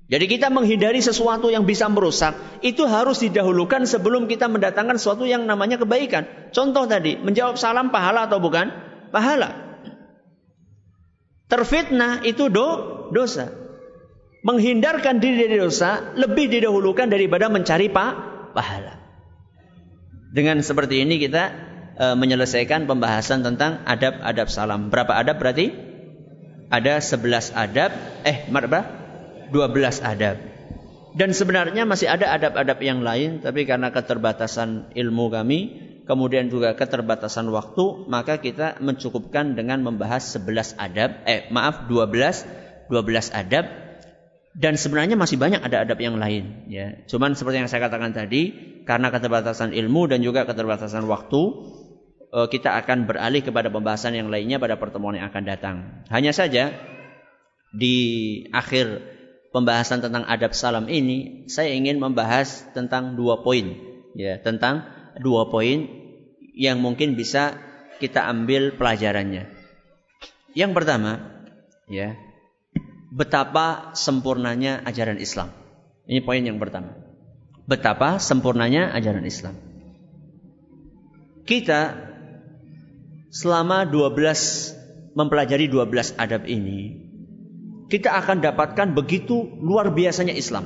[0.09, 2.33] Jadi kita menghindari sesuatu yang bisa merusak
[2.65, 6.49] itu harus didahulukan sebelum kita mendatangkan sesuatu yang namanya kebaikan.
[6.49, 8.73] Contoh tadi, menjawab salam pahala atau bukan?
[9.13, 9.53] Pahala.
[11.45, 12.67] Terfitnah itu do,
[13.13, 13.53] dosa.
[14.41, 18.17] Menghindarkan diri dari dosa lebih didahulukan daripada mencari pa,
[18.57, 18.98] pahala.
[20.29, 21.43] Dengan seperti ini kita
[21.97, 24.93] e, menyelesaikan pembahasan tentang adab-adab salam.
[24.93, 25.73] Berapa adab berarti?
[26.69, 28.79] Ada 11 adab, eh berapa?
[29.49, 30.37] 12 adab.
[31.17, 35.59] Dan sebenarnya masih ada adab-adab yang lain, tapi karena keterbatasan ilmu kami,
[36.05, 42.45] kemudian juga keterbatasan waktu, maka kita mencukupkan dengan membahas 11 adab, eh maaf 12
[42.89, 43.88] 12 adab
[44.57, 47.05] dan sebenarnya masih banyak ada adab yang lain ya.
[47.05, 51.41] Cuman seperti yang saya katakan tadi, karena keterbatasan ilmu dan juga keterbatasan waktu,
[52.33, 55.75] eh, kita akan beralih kepada pembahasan yang lainnya pada pertemuan yang akan datang.
[56.09, 56.73] Hanya saja
[57.69, 57.97] di
[58.49, 59.05] akhir
[59.53, 63.77] pembahasan tentang adab salam ini, saya ingin membahas tentang dua poin
[64.17, 64.85] ya, tentang
[65.21, 65.85] dua poin
[66.57, 67.57] yang mungkin bisa
[68.01, 69.51] kita ambil pelajarannya.
[70.57, 71.45] Yang pertama,
[71.85, 72.17] ya,
[73.09, 75.49] betapa sempurnanya ajaran Islam.
[76.05, 76.93] Ini poin yang pertama.
[77.69, 79.57] Betapa sempurnanya ajaran Islam.
[81.45, 81.97] Kita
[83.29, 86.97] selama 12 mempelajari 12 adab ini,
[87.89, 90.65] kita akan dapatkan begitu luar biasanya Islam.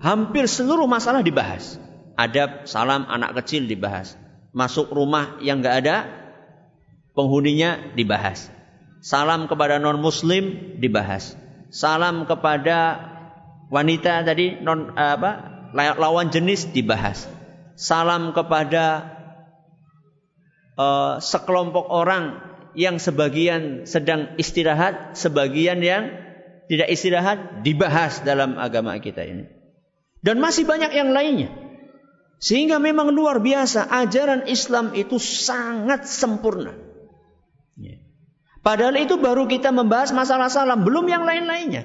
[0.00, 1.80] Hampir seluruh masalah dibahas.
[2.16, 4.20] Adab salam anak kecil dibahas.
[4.52, 5.96] Masuk rumah yang nggak ada
[7.16, 8.52] penghuninya dibahas
[9.02, 11.34] Salam kepada non muslim dibahas.
[11.74, 13.02] Salam kepada
[13.66, 17.26] wanita tadi non apa lawan jenis dibahas.
[17.74, 19.10] Salam kepada
[20.78, 22.46] uh, sekelompok orang
[22.78, 26.14] yang sebagian sedang istirahat, sebagian yang
[26.70, 29.50] tidak istirahat dibahas dalam agama kita ini.
[30.22, 31.50] Dan masih banyak yang lainnya.
[32.38, 36.91] Sehingga memang luar biasa ajaran Islam itu sangat sempurna.
[38.62, 41.82] Padahal itu baru kita membahas masalah salam, belum yang lain-lainnya.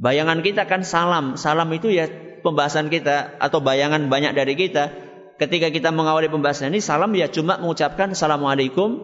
[0.00, 1.36] Bayangan kita kan salam.
[1.36, 2.08] Salam itu ya
[2.40, 4.88] pembahasan kita atau bayangan banyak dari kita.
[5.36, 8.98] Ketika kita mengawali pembahasan ini, salam ya cuma mengucapkan Assalamualaikum,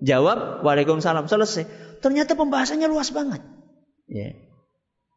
[0.00, 1.68] jawab Waalaikumsalam, selesai.
[2.00, 3.44] Ternyata pembahasannya luas banget.
[4.08, 4.34] Ya.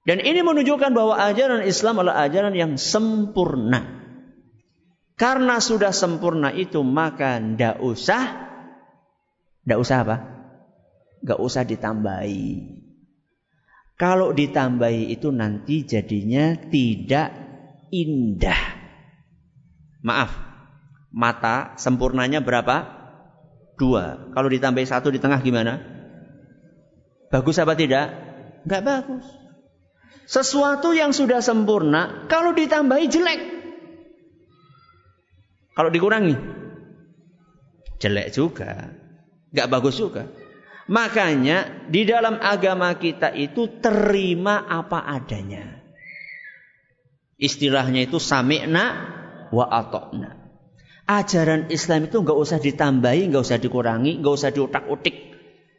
[0.03, 4.01] Dan ini menunjukkan bahwa ajaran Islam adalah ajaran yang sempurna.
[5.15, 8.23] Karena sudah sempurna itu maka ndak usah,
[9.67, 10.38] ndak usah apa?
[11.19, 12.79] Gak usah ditambahi.
[13.99, 17.35] Kalau ditambahi itu nanti jadinya tidak
[17.91, 18.61] indah.
[19.99, 20.31] Maaf,
[21.11, 22.95] mata sempurnanya berapa?
[23.75, 24.31] Dua.
[24.31, 25.83] Kalau ditambahi satu di tengah gimana?
[27.27, 28.07] Bagus apa tidak?
[28.63, 29.27] Gak bagus.
[30.29, 33.41] Sesuatu yang sudah sempurna, kalau ditambahi jelek.
[35.75, 36.35] Kalau dikurangi,
[37.99, 38.95] jelek juga.
[39.51, 40.29] Gak bagus juga.
[40.89, 45.85] Makanya di dalam agama kita itu terima apa adanya.
[47.37, 48.85] Istilahnya itu sami'na
[49.53, 50.33] wa atokna.
[51.05, 55.15] Ajaran Islam itu nggak usah ditambahi, nggak usah dikurangi, nggak usah diutak-utik.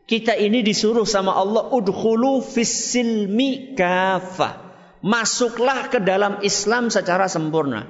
[0.07, 4.71] Kita ini disuruh sama Allah udhulu fis silmi kafa.
[5.03, 7.87] Masuklah ke dalam Islam secara sempurna.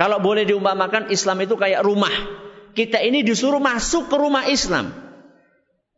[0.00, 2.12] Kalau boleh diumpamakan Islam itu kayak rumah.
[2.72, 5.11] Kita ini disuruh masuk ke rumah Islam.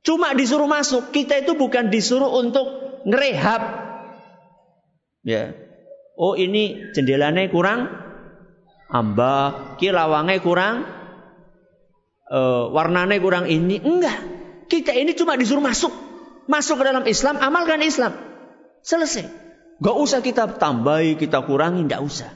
[0.05, 1.11] Cuma disuruh masuk.
[1.16, 3.62] Kita itu bukan disuruh untuk ngerehab.
[5.24, 5.57] Ya.
[6.14, 7.88] Oh ini jendelanya kurang
[8.92, 10.84] amba, kilawangnya kurang
[12.28, 13.80] uh, warnanya kurang ini.
[13.80, 14.20] Enggak.
[14.68, 15.90] Kita ini cuma disuruh masuk.
[16.44, 18.12] Masuk ke dalam Islam, amalkan Islam.
[18.84, 19.24] Selesai.
[19.80, 22.30] Gak usah kita tambahi, kita kurangi, tidak usah.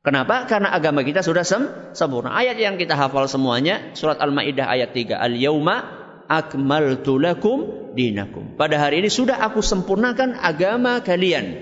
[0.00, 0.48] Kenapa?
[0.48, 2.32] Karena agama kita sudah sem sempurna.
[2.32, 5.20] Ayat yang kita hafal semuanya, surat Al-Maidah ayat 3.
[5.20, 5.97] Al-yauma
[6.28, 8.54] akmaltu lakum dinakum.
[8.54, 11.56] Pada hari ini sudah aku sempurnakan agama kalian.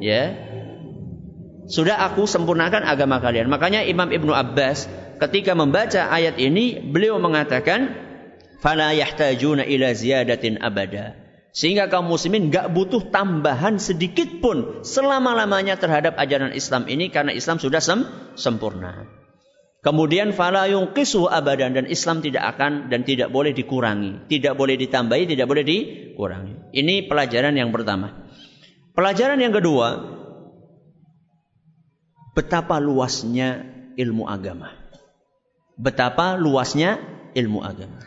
[0.00, 0.34] Ya.
[1.68, 3.52] Sudah aku sempurnakan agama kalian.
[3.52, 4.88] Makanya Imam Ibnu Abbas
[5.20, 7.92] ketika membaca ayat ini beliau mengatakan
[8.64, 11.14] fala yahtajuna ila ziyadatin abada.
[11.56, 17.56] Sehingga kaum muslimin gak butuh tambahan sedikit pun selama-lamanya terhadap ajaran Islam ini karena Islam
[17.56, 18.04] sudah sem
[18.36, 19.08] sempurna.
[19.86, 25.30] Kemudian fala yunqisu abadan dan Islam tidak akan dan tidak boleh dikurangi, tidak boleh ditambahi,
[25.30, 26.74] tidak boleh dikurangi.
[26.74, 28.26] Ini pelajaran yang pertama.
[28.98, 30.02] Pelajaran yang kedua,
[32.34, 33.62] betapa luasnya
[33.94, 34.74] ilmu agama.
[35.78, 36.98] Betapa luasnya
[37.38, 38.02] ilmu agama.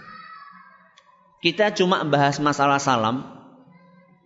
[1.40, 3.24] Kita cuma bahas masalah salam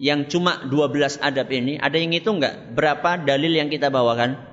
[0.02, 4.53] yang cuma 12 adab ini, ada yang ngitung nggak berapa dalil yang kita bawakan?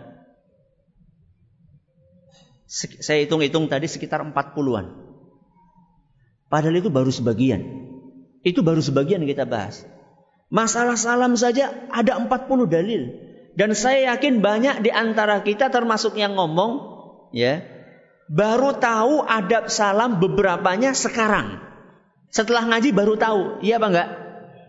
[2.71, 4.87] Saya hitung-hitung tadi sekitar 40-an.
[6.47, 7.67] Padahal itu baru sebagian.
[8.47, 9.83] Itu baru sebagian yang kita bahas.
[10.55, 12.31] Masalah salam saja ada 40
[12.71, 13.11] dalil.
[13.59, 16.79] Dan saya yakin banyak di antara kita termasuk yang ngomong
[17.35, 17.67] ya
[18.31, 21.59] baru tahu adab salam beberapanya sekarang.
[22.31, 23.43] Setelah ngaji baru tahu.
[23.67, 24.09] Iya apa enggak?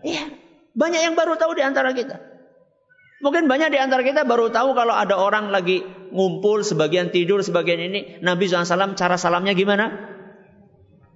[0.02, 0.24] Iya.
[0.74, 2.18] Banyak yang baru tahu di antara kita.
[3.22, 7.78] Mungkin banyak di antara kita baru tahu kalau ada orang lagi ngumpul, sebagian tidur, sebagian
[7.78, 8.18] ini.
[8.18, 10.10] Nabi SAW cara salamnya gimana?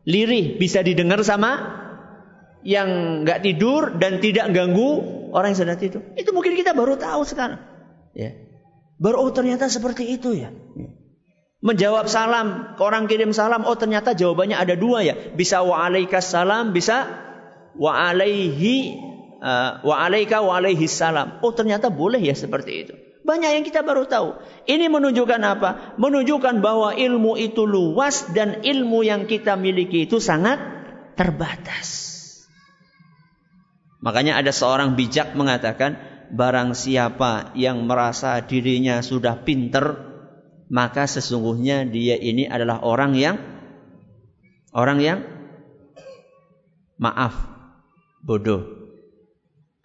[0.07, 1.83] Lirih, bisa didengar sama
[2.63, 5.03] yang nggak tidur dan tidak ganggu
[5.35, 6.03] orang yang sedang tidur.
[6.15, 7.59] Itu mungkin kita baru tahu sekarang.
[8.15, 8.39] Ya.
[9.03, 10.55] Baru oh ternyata seperti itu ya.
[10.79, 10.91] ya.
[11.59, 15.19] Menjawab salam, orang kirim salam, oh ternyata jawabannya ada dua ya.
[15.35, 17.11] Bisa wa alaikas salam, bisa
[17.75, 18.95] wa alaihi
[19.47, 21.39] uh, wa alaika wa alaihi salam.
[21.47, 22.95] Oh ternyata boleh ya seperti itu.
[23.27, 24.39] Banyak yang kita baru tahu.
[24.71, 25.71] Ini menunjukkan apa?
[25.99, 30.63] Menunjukkan bahwa ilmu itu luas dan ilmu yang kita miliki itu sangat
[31.19, 32.07] terbatas.
[33.99, 35.99] Makanya ada seorang bijak mengatakan,
[36.31, 40.07] barang siapa yang merasa dirinya sudah pinter,
[40.71, 43.43] maka sesungguhnya dia ini adalah orang yang
[44.71, 45.19] orang yang
[46.95, 47.35] maaf
[48.23, 48.86] bodoh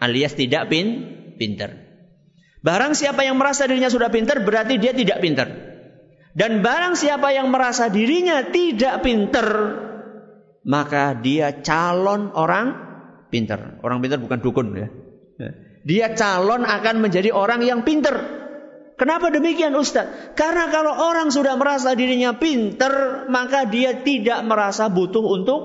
[0.02, 0.88] alias tidak pin
[1.38, 1.78] pinter.
[2.66, 5.48] Barang siapa yang merasa dirinya sudah pinter berarti dia tidak pinter.
[6.34, 9.48] Dan barang siapa yang merasa dirinya tidak pinter
[10.62, 12.68] maka dia calon orang
[13.34, 13.82] pinter.
[13.82, 14.88] Orang pinter bukan dukun ya.
[15.82, 18.42] Dia calon akan menjadi orang yang pinter.
[19.02, 20.38] Kenapa demikian Ustaz?
[20.38, 25.62] Karena kalau orang sudah merasa dirinya pinter, maka dia tidak merasa butuh untuk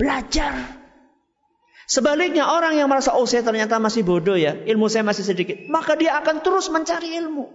[0.00, 0.83] belajar.
[1.84, 5.68] Sebaliknya orang yang merasa, oh saya ternyata masih bodoh ya, ilmu saya masih sedikit.
[5.68, 7.52] Maka dia akan terus mencari ilmu.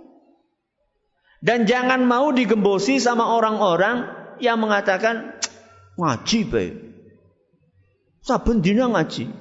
[1.40, 4.06] Dan jangan mau digembosi sama orang-orang
[4.44, 5.40] yang mengatakan,
[5.98, 6.76] ngaji baik.
[8.22, 9.32] Saben dina ngaji.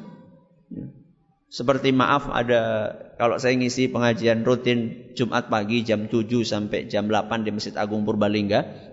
[1.48, 7.44] Seperti maaf ada kalau saya ngisi pengajian rutin Jumat pagi jam 7 sampai jam 8
[7.44, 8.87] di Masjid Agung Purbalingga.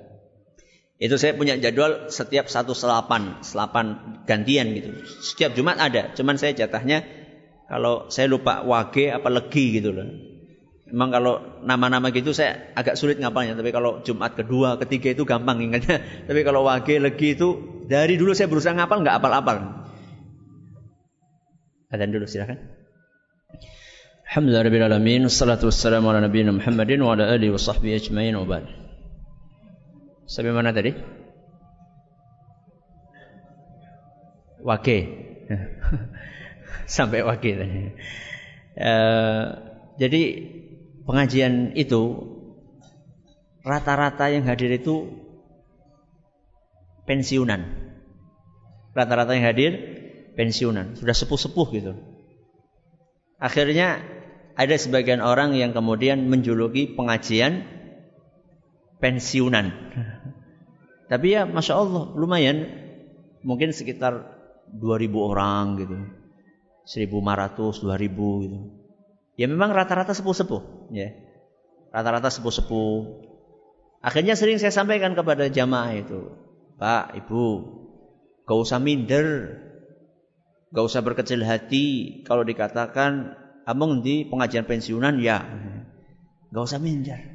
[0.96, 4.96] Itu saya punya jadwal setiap satu selapan, selapan gantian gitu.
[5.20, 7.04] Setiap Jumat ada, cuman saya jatahnya
[7.68, 10.08] kalau saya lupa wage apa legi gitu loh.
[10.86, 11.34] Memang kalau
[11.68, 16.00] nama-nama gitu saya agak sulit ngapalnya, tapi kalau Jumat kedua, ketiga itu gampang ingatnya.
[16.30, 19.58] Tapi kalau wage, legi itu dari dulu saya berusaha ngapal nggak apal-apal.
[21.90, 22.62] Adzan dulu silakan.
[24.30, 28.46] Alhamdulillah rabbil alamin wassalatu wassalamu ala nabiyina Muhammadin wa ala alihi wa sahbihi ajmain wa
[28.46, 28.85] ba'd.
[30.26, 30.92] Sampai mana tadi?
[34.66, 34.98] Wake.
[36.96, 37.94] Sampai wake tadi.
[38.76, 39.46] Uh,
[40.02, 40.22] jadi
[41.06, 42.02] pengajian itu
[43.66, 45.10] rata-rata yang hadir itu
[47.06, 47.62] pensiunan.
[48.98, 49.72] Rata-rata yang hadir
[50.36, 51.94] pensiunan, sudah sepuh-sepuh gitu.
[53.40, 54.02] Akhirnya
[54.56, 57.68] ada sebagian orang yang kemudian menjuluki pengajian
[59.04, 59.76] pensiunan.
[61.06, 62.66] Tapi ya Masya Allah lumayan
[63.46, 64.26] mungkin sekitar
[64.74, 65.96] 2000 orang gitu.
[66.86, 68.58] 1500, 2000 gitu.
[69.36, 71.12] Ya memang rata-rata sepuh-sepuh, ya.
[71.92, 72.96] Rata-rata sepuh-sepuh.
[74.00, 76.32] Akhirnya sering saya sampaikan kepada jamaah itu,
[76.78, 77.46] Pak, Ibu,
[78.48, 79.60] gak usah minder,
[80.72, 82.22] gak usah berkecil hati.
[82.24, 83.34] Kalau dikatakan,
[83.66, 85.42] abang di pengajian pensiunan, ya,
[86.54, 87.35] gak usah minder.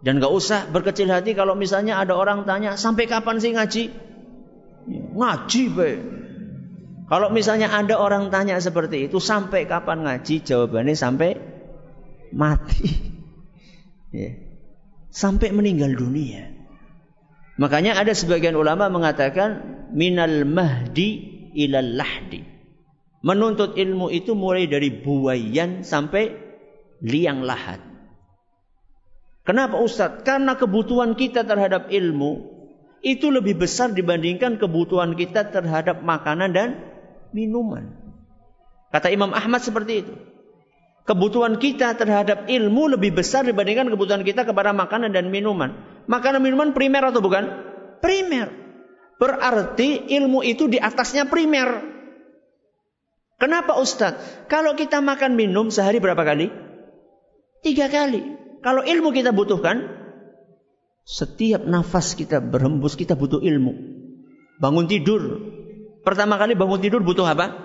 [0.00, 3.84] Dan gak usah berkecil hati kalau misalnya ada orang tanya, sampai kapan sih ngaji?
[5.12, 5.96] Ngaji, Pak.
[7.10, 10.40] Kalau misalnya ada orang tanya seperti itu, sampai kapan ngaji?
[10.46, 11.30] Jawabannya sampai
[12.32, 12.88] mati.
[14.10, 14.34] Ya.
[15.14, 16.50] Sampai meninggal dunia.
[17.62, 19.62] Makanya ada sebagian ulama mengatakan
[19.94, 22.42] minal mahdi ilal lahdi.
[23.22, 26.34] Menuntut ilmu itu mulai dari buayan sampai
[27.06, 27.89] liang lahat.
[29.44, 30.22] Kenapa Ustadz?
[30.22, 32.60] Karena kebutuhan kita terhadap ilmu
[33.00, 36.68] itu lebih besar dibandingkan kebutuhan kita terhadap makanan dan
[37.32, 37.96] minuman.
[38.92, 40.14] Kata Imam Ahmad seperti itu.
[41.08, 45.74] Kebutuhan kita terhadap ilmu lebih besar dibandingkan kebutuhan kita kepada makanan dan minuman.
[46.06, 47.48] Makanan minuman primer atau bukan?
[48.04, 48.52] Primer.
[49.16, 51.82] Berarti ilmu itu di atasnya primer.
[53.40, 54.48] Kenapa Ustadz?
[54.52, 56.52] Kalau kita makan minum sehari berapa kali?
[57.64, 58.39] Tiga kali.
[58.60, 59.88] Kalau ilmu kita butuhkan,
[61.04, 63.72] setiap nafas kita berhembus kita butuh ilmu.
[64.60, 65.40] Bangun tidur.
[66.04, 67.56] Pertama kali bangun tidur butuh apa?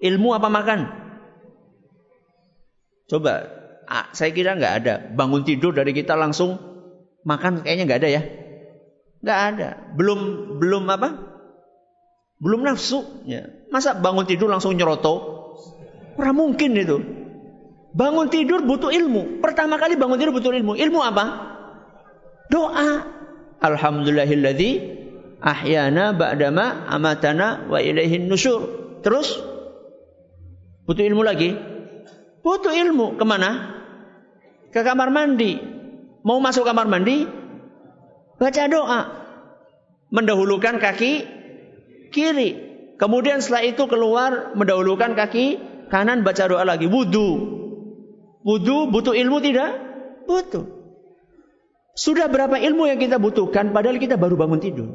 [0.00, 0.80] Ilmu apa makan?
[3.08, 3.44] Coba,
[4.12, 4.94] saya kira nggak ada.
[5.12, 6.56] Bangun tidur dari kita langsung
[7.24, 8.22] makan kayaknya nggak ada ya.
[9.20, 9.68] Nggak ada.
[9.96, 10.20] Belum
[10.60, 11.08] belum apa?
[12.40, 13.04] Belum nafsu.
[13.28, 13.52] Ya.
[13.68, 15.14] Masa bangun tidur langsung nyeroto?
[16.16, 16.96] Ora mungkin itu.
[17.98, 19.42] Bangun tidur butuh ilmu.
[19.42, 20.78] Pertama kali bangun tidur butuh ilmu.
[20.78, 21.24] Ilmu apa?
[22.46, 23.02] Doa.
[23.58, 24.70] Alhamdulillahilladzi
[25.42, 28.70] ahyana ba'dama amatana wa ilaihin nusyur.
[29.02, 29.42] Terus
[30.86, 31.58] butuh ilmu lagi.
[32.46, 33.82] Butuh ilmu ke mana?
[34.70, 35.58] Ke kamar mandi.
[36.22, 37.26] Mau masuk kamar mandi?
[38.38, 39.00] Baca doa.
[40.14, 41.26] Mendahulukan kaki
[42.14, 42.50] kiri.
[42.94, 45.58] Kemudian setelah itu keluar mendahulukan kaki
[45.90, 46.86] kanan baca doa lagi.
[46.86, 47.57] Wudhu.
[48.48, 49.76] Wudhu butuh ilmu tidak?
[50.24, 50.64] Butuh.
[51.92, 54.88] Sudah berapa ilmu yang kita butuhkan padahal kita baru bangun tidur.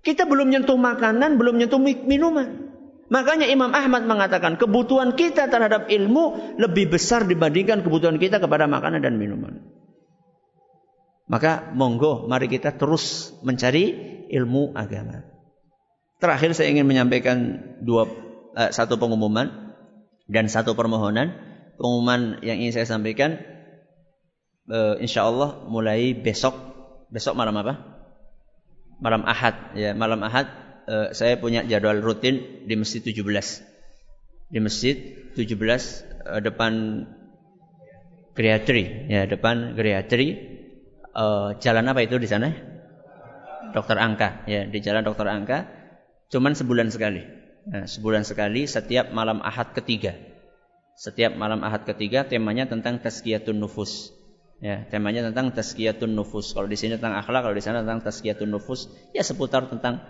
[0.00, 2.72] Kita belum nyentuh makanan, belum nyentuh minuman.
[3.12, 9.04] Makanya Imam Ahmad mengatakan kebutuhan kita terhadap ilmu lebih besar dibandingkan kebutuhan kita kepada makanan
[9.04, 9.60] dan minuman.
[11.28, 13.92] Maka monggo mari kita terus mencari
[14.32, 15.24] ilmu agama.
[16.20, 18.08] Terakhir saya ingin menyampaikan dua
[18.56, 19.76] uh, satu pengumuman
[20.28, 21.53] dan satu permohonan.
[21.74, 23.42] Pengumuman yang ingin saya sampaikan
[24.70, 26.54] uh, insya Allah mulai besok
[27.10, 27.74] besok malam apa?
[29.02, 30.46] Malam Ahad ya malam Ahad
[30.88, 33.20] uh, saya punya jadwal rutin di Masjid 17.
[34.54, 34.96] Di Masjid
[35.34, 35.50] 17
[36.30, 36.72] uh, depan
[38.34, 40.52] Geriatri, ya depan Geriatri.
[41.14, 42.50] Uh, jalan apa itu di sana?
[43.70, 45.70] Dokter Angka, ya di jalan Dokter Angka.
[46.30, 47.22] Cuman sebulan sekali.
[47.70, 50.33] Nah, sebulan sekali setiap malam Ahad ketiga.
[50.94, 54.14] Setiap malam Ahad ketiga temanya tentang tazkiyatun nufus.
[54.62, 56.54] Ya, temanya tentang tazkiyatun nufus.
[56.54, 60.06] Kalau di sini tentang akhlak, kalau di sana tentang tazkiyatun nufus, ya seputar tentang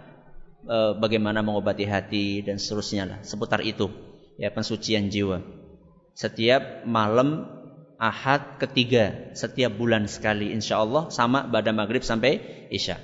[0.69, 3.89] e, bagaimana mengobati hati dan seterusnya lah seputar itu.
[4.37, 5.41] Ya pensucian jiwa.
[6.13, 7.49] Setiap malam
[7.97, 13.01] ahad ketiga setiap bulan sekali insya Allah sama pada maghrib sampai isya.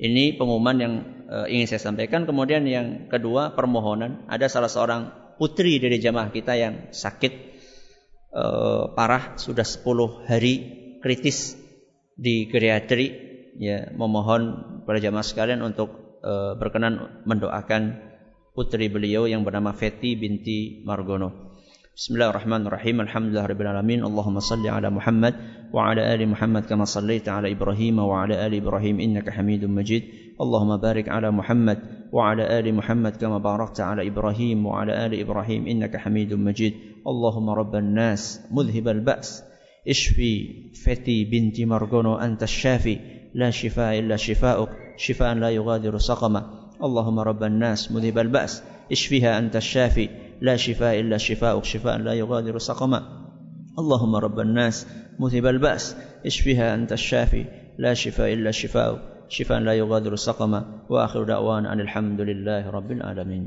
[0.00, 0.94] Ini pengumuman yang
[1.30, 2.26] e, ingin saya sampaikan.
[2.26, 4.26] Kemudian yang kedua permohonan.
[4.26, 5.02] Ada salah seorang
[5.40, 7.32] putri dari jamaah kita yang sakit
[8.28, 8.44] e,
[8.92, 10.54] parah sudah 10 hari
[11.00, 11.56] kritis
[12.12, 18.00] di geriatri ya memohon pada jamaah sekalian untuk uh, berkenan mendoakan
[18.52, 21.52] putri beliau yang bernama Feti binti Margono.
[21.90, 23.04] Bismillahirrahmanirrahim.
[23.04, 24.00] Alhamdulillahirabbil alamin.
[24.00, 25.36] Allahumma salli ala Muhammad
[25.68, 30.29] wa ala ali Muhammad kama sallaita ala Ibrahim wa ala ali Ibrahim innaka Hamidum Majid.
[30.40, 31.78] اللهم بارك على محمد
[32.12, 36.74] وعلى آل محمد كما باركت على إبراهيم وعلى آل إبراهيم إنك حميد مجيد.
[37.06, 39.44] اللهم رب الناس مذهب البأس.
[39.88, 40.48] اشفي
[40.84, 42.98] فتي بنت مرجون أنت الشافي.
[43.34, 46.42] لا شفاء إلا شفاؤك شفاء لا يغادر سقما.
[46.84, 48.62] اللهم رب الناس مذهب البأس.
[48.92, 50.08] اشفيها أنت الشافي.
[50.40, 53.02] لا شفاء إلا شفاؤك شفاء لا يغادر سقما.
[53.78, 54.86] اللهم رب الناس
[55.18, 55.96] مذهب البأس.
[56.26, 57.44] اشفيها أنت الشافي.
[57.78, 59.19] لا شفاء إلا شفاؤك.
[59.29, 63.45] شفاء لا يغادر سقما وآخر دعوانا أن الحمد لله رب العالمين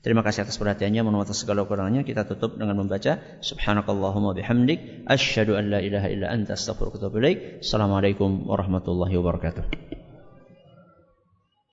[0.00, 2.00] Terima kasih atas perhatiannya, mohon atas segala kurangnya.
[2.00, 7.20] Kita tutup dengan membaca Subhanakallahumma bihamdik, asyhadu an la ilaha illa anta astaghfiruka wa atubu
[7.20, 7.60] ilaik.
[7.60, 10.03] Assalamualaikum warahmatullahi wabarakatuh.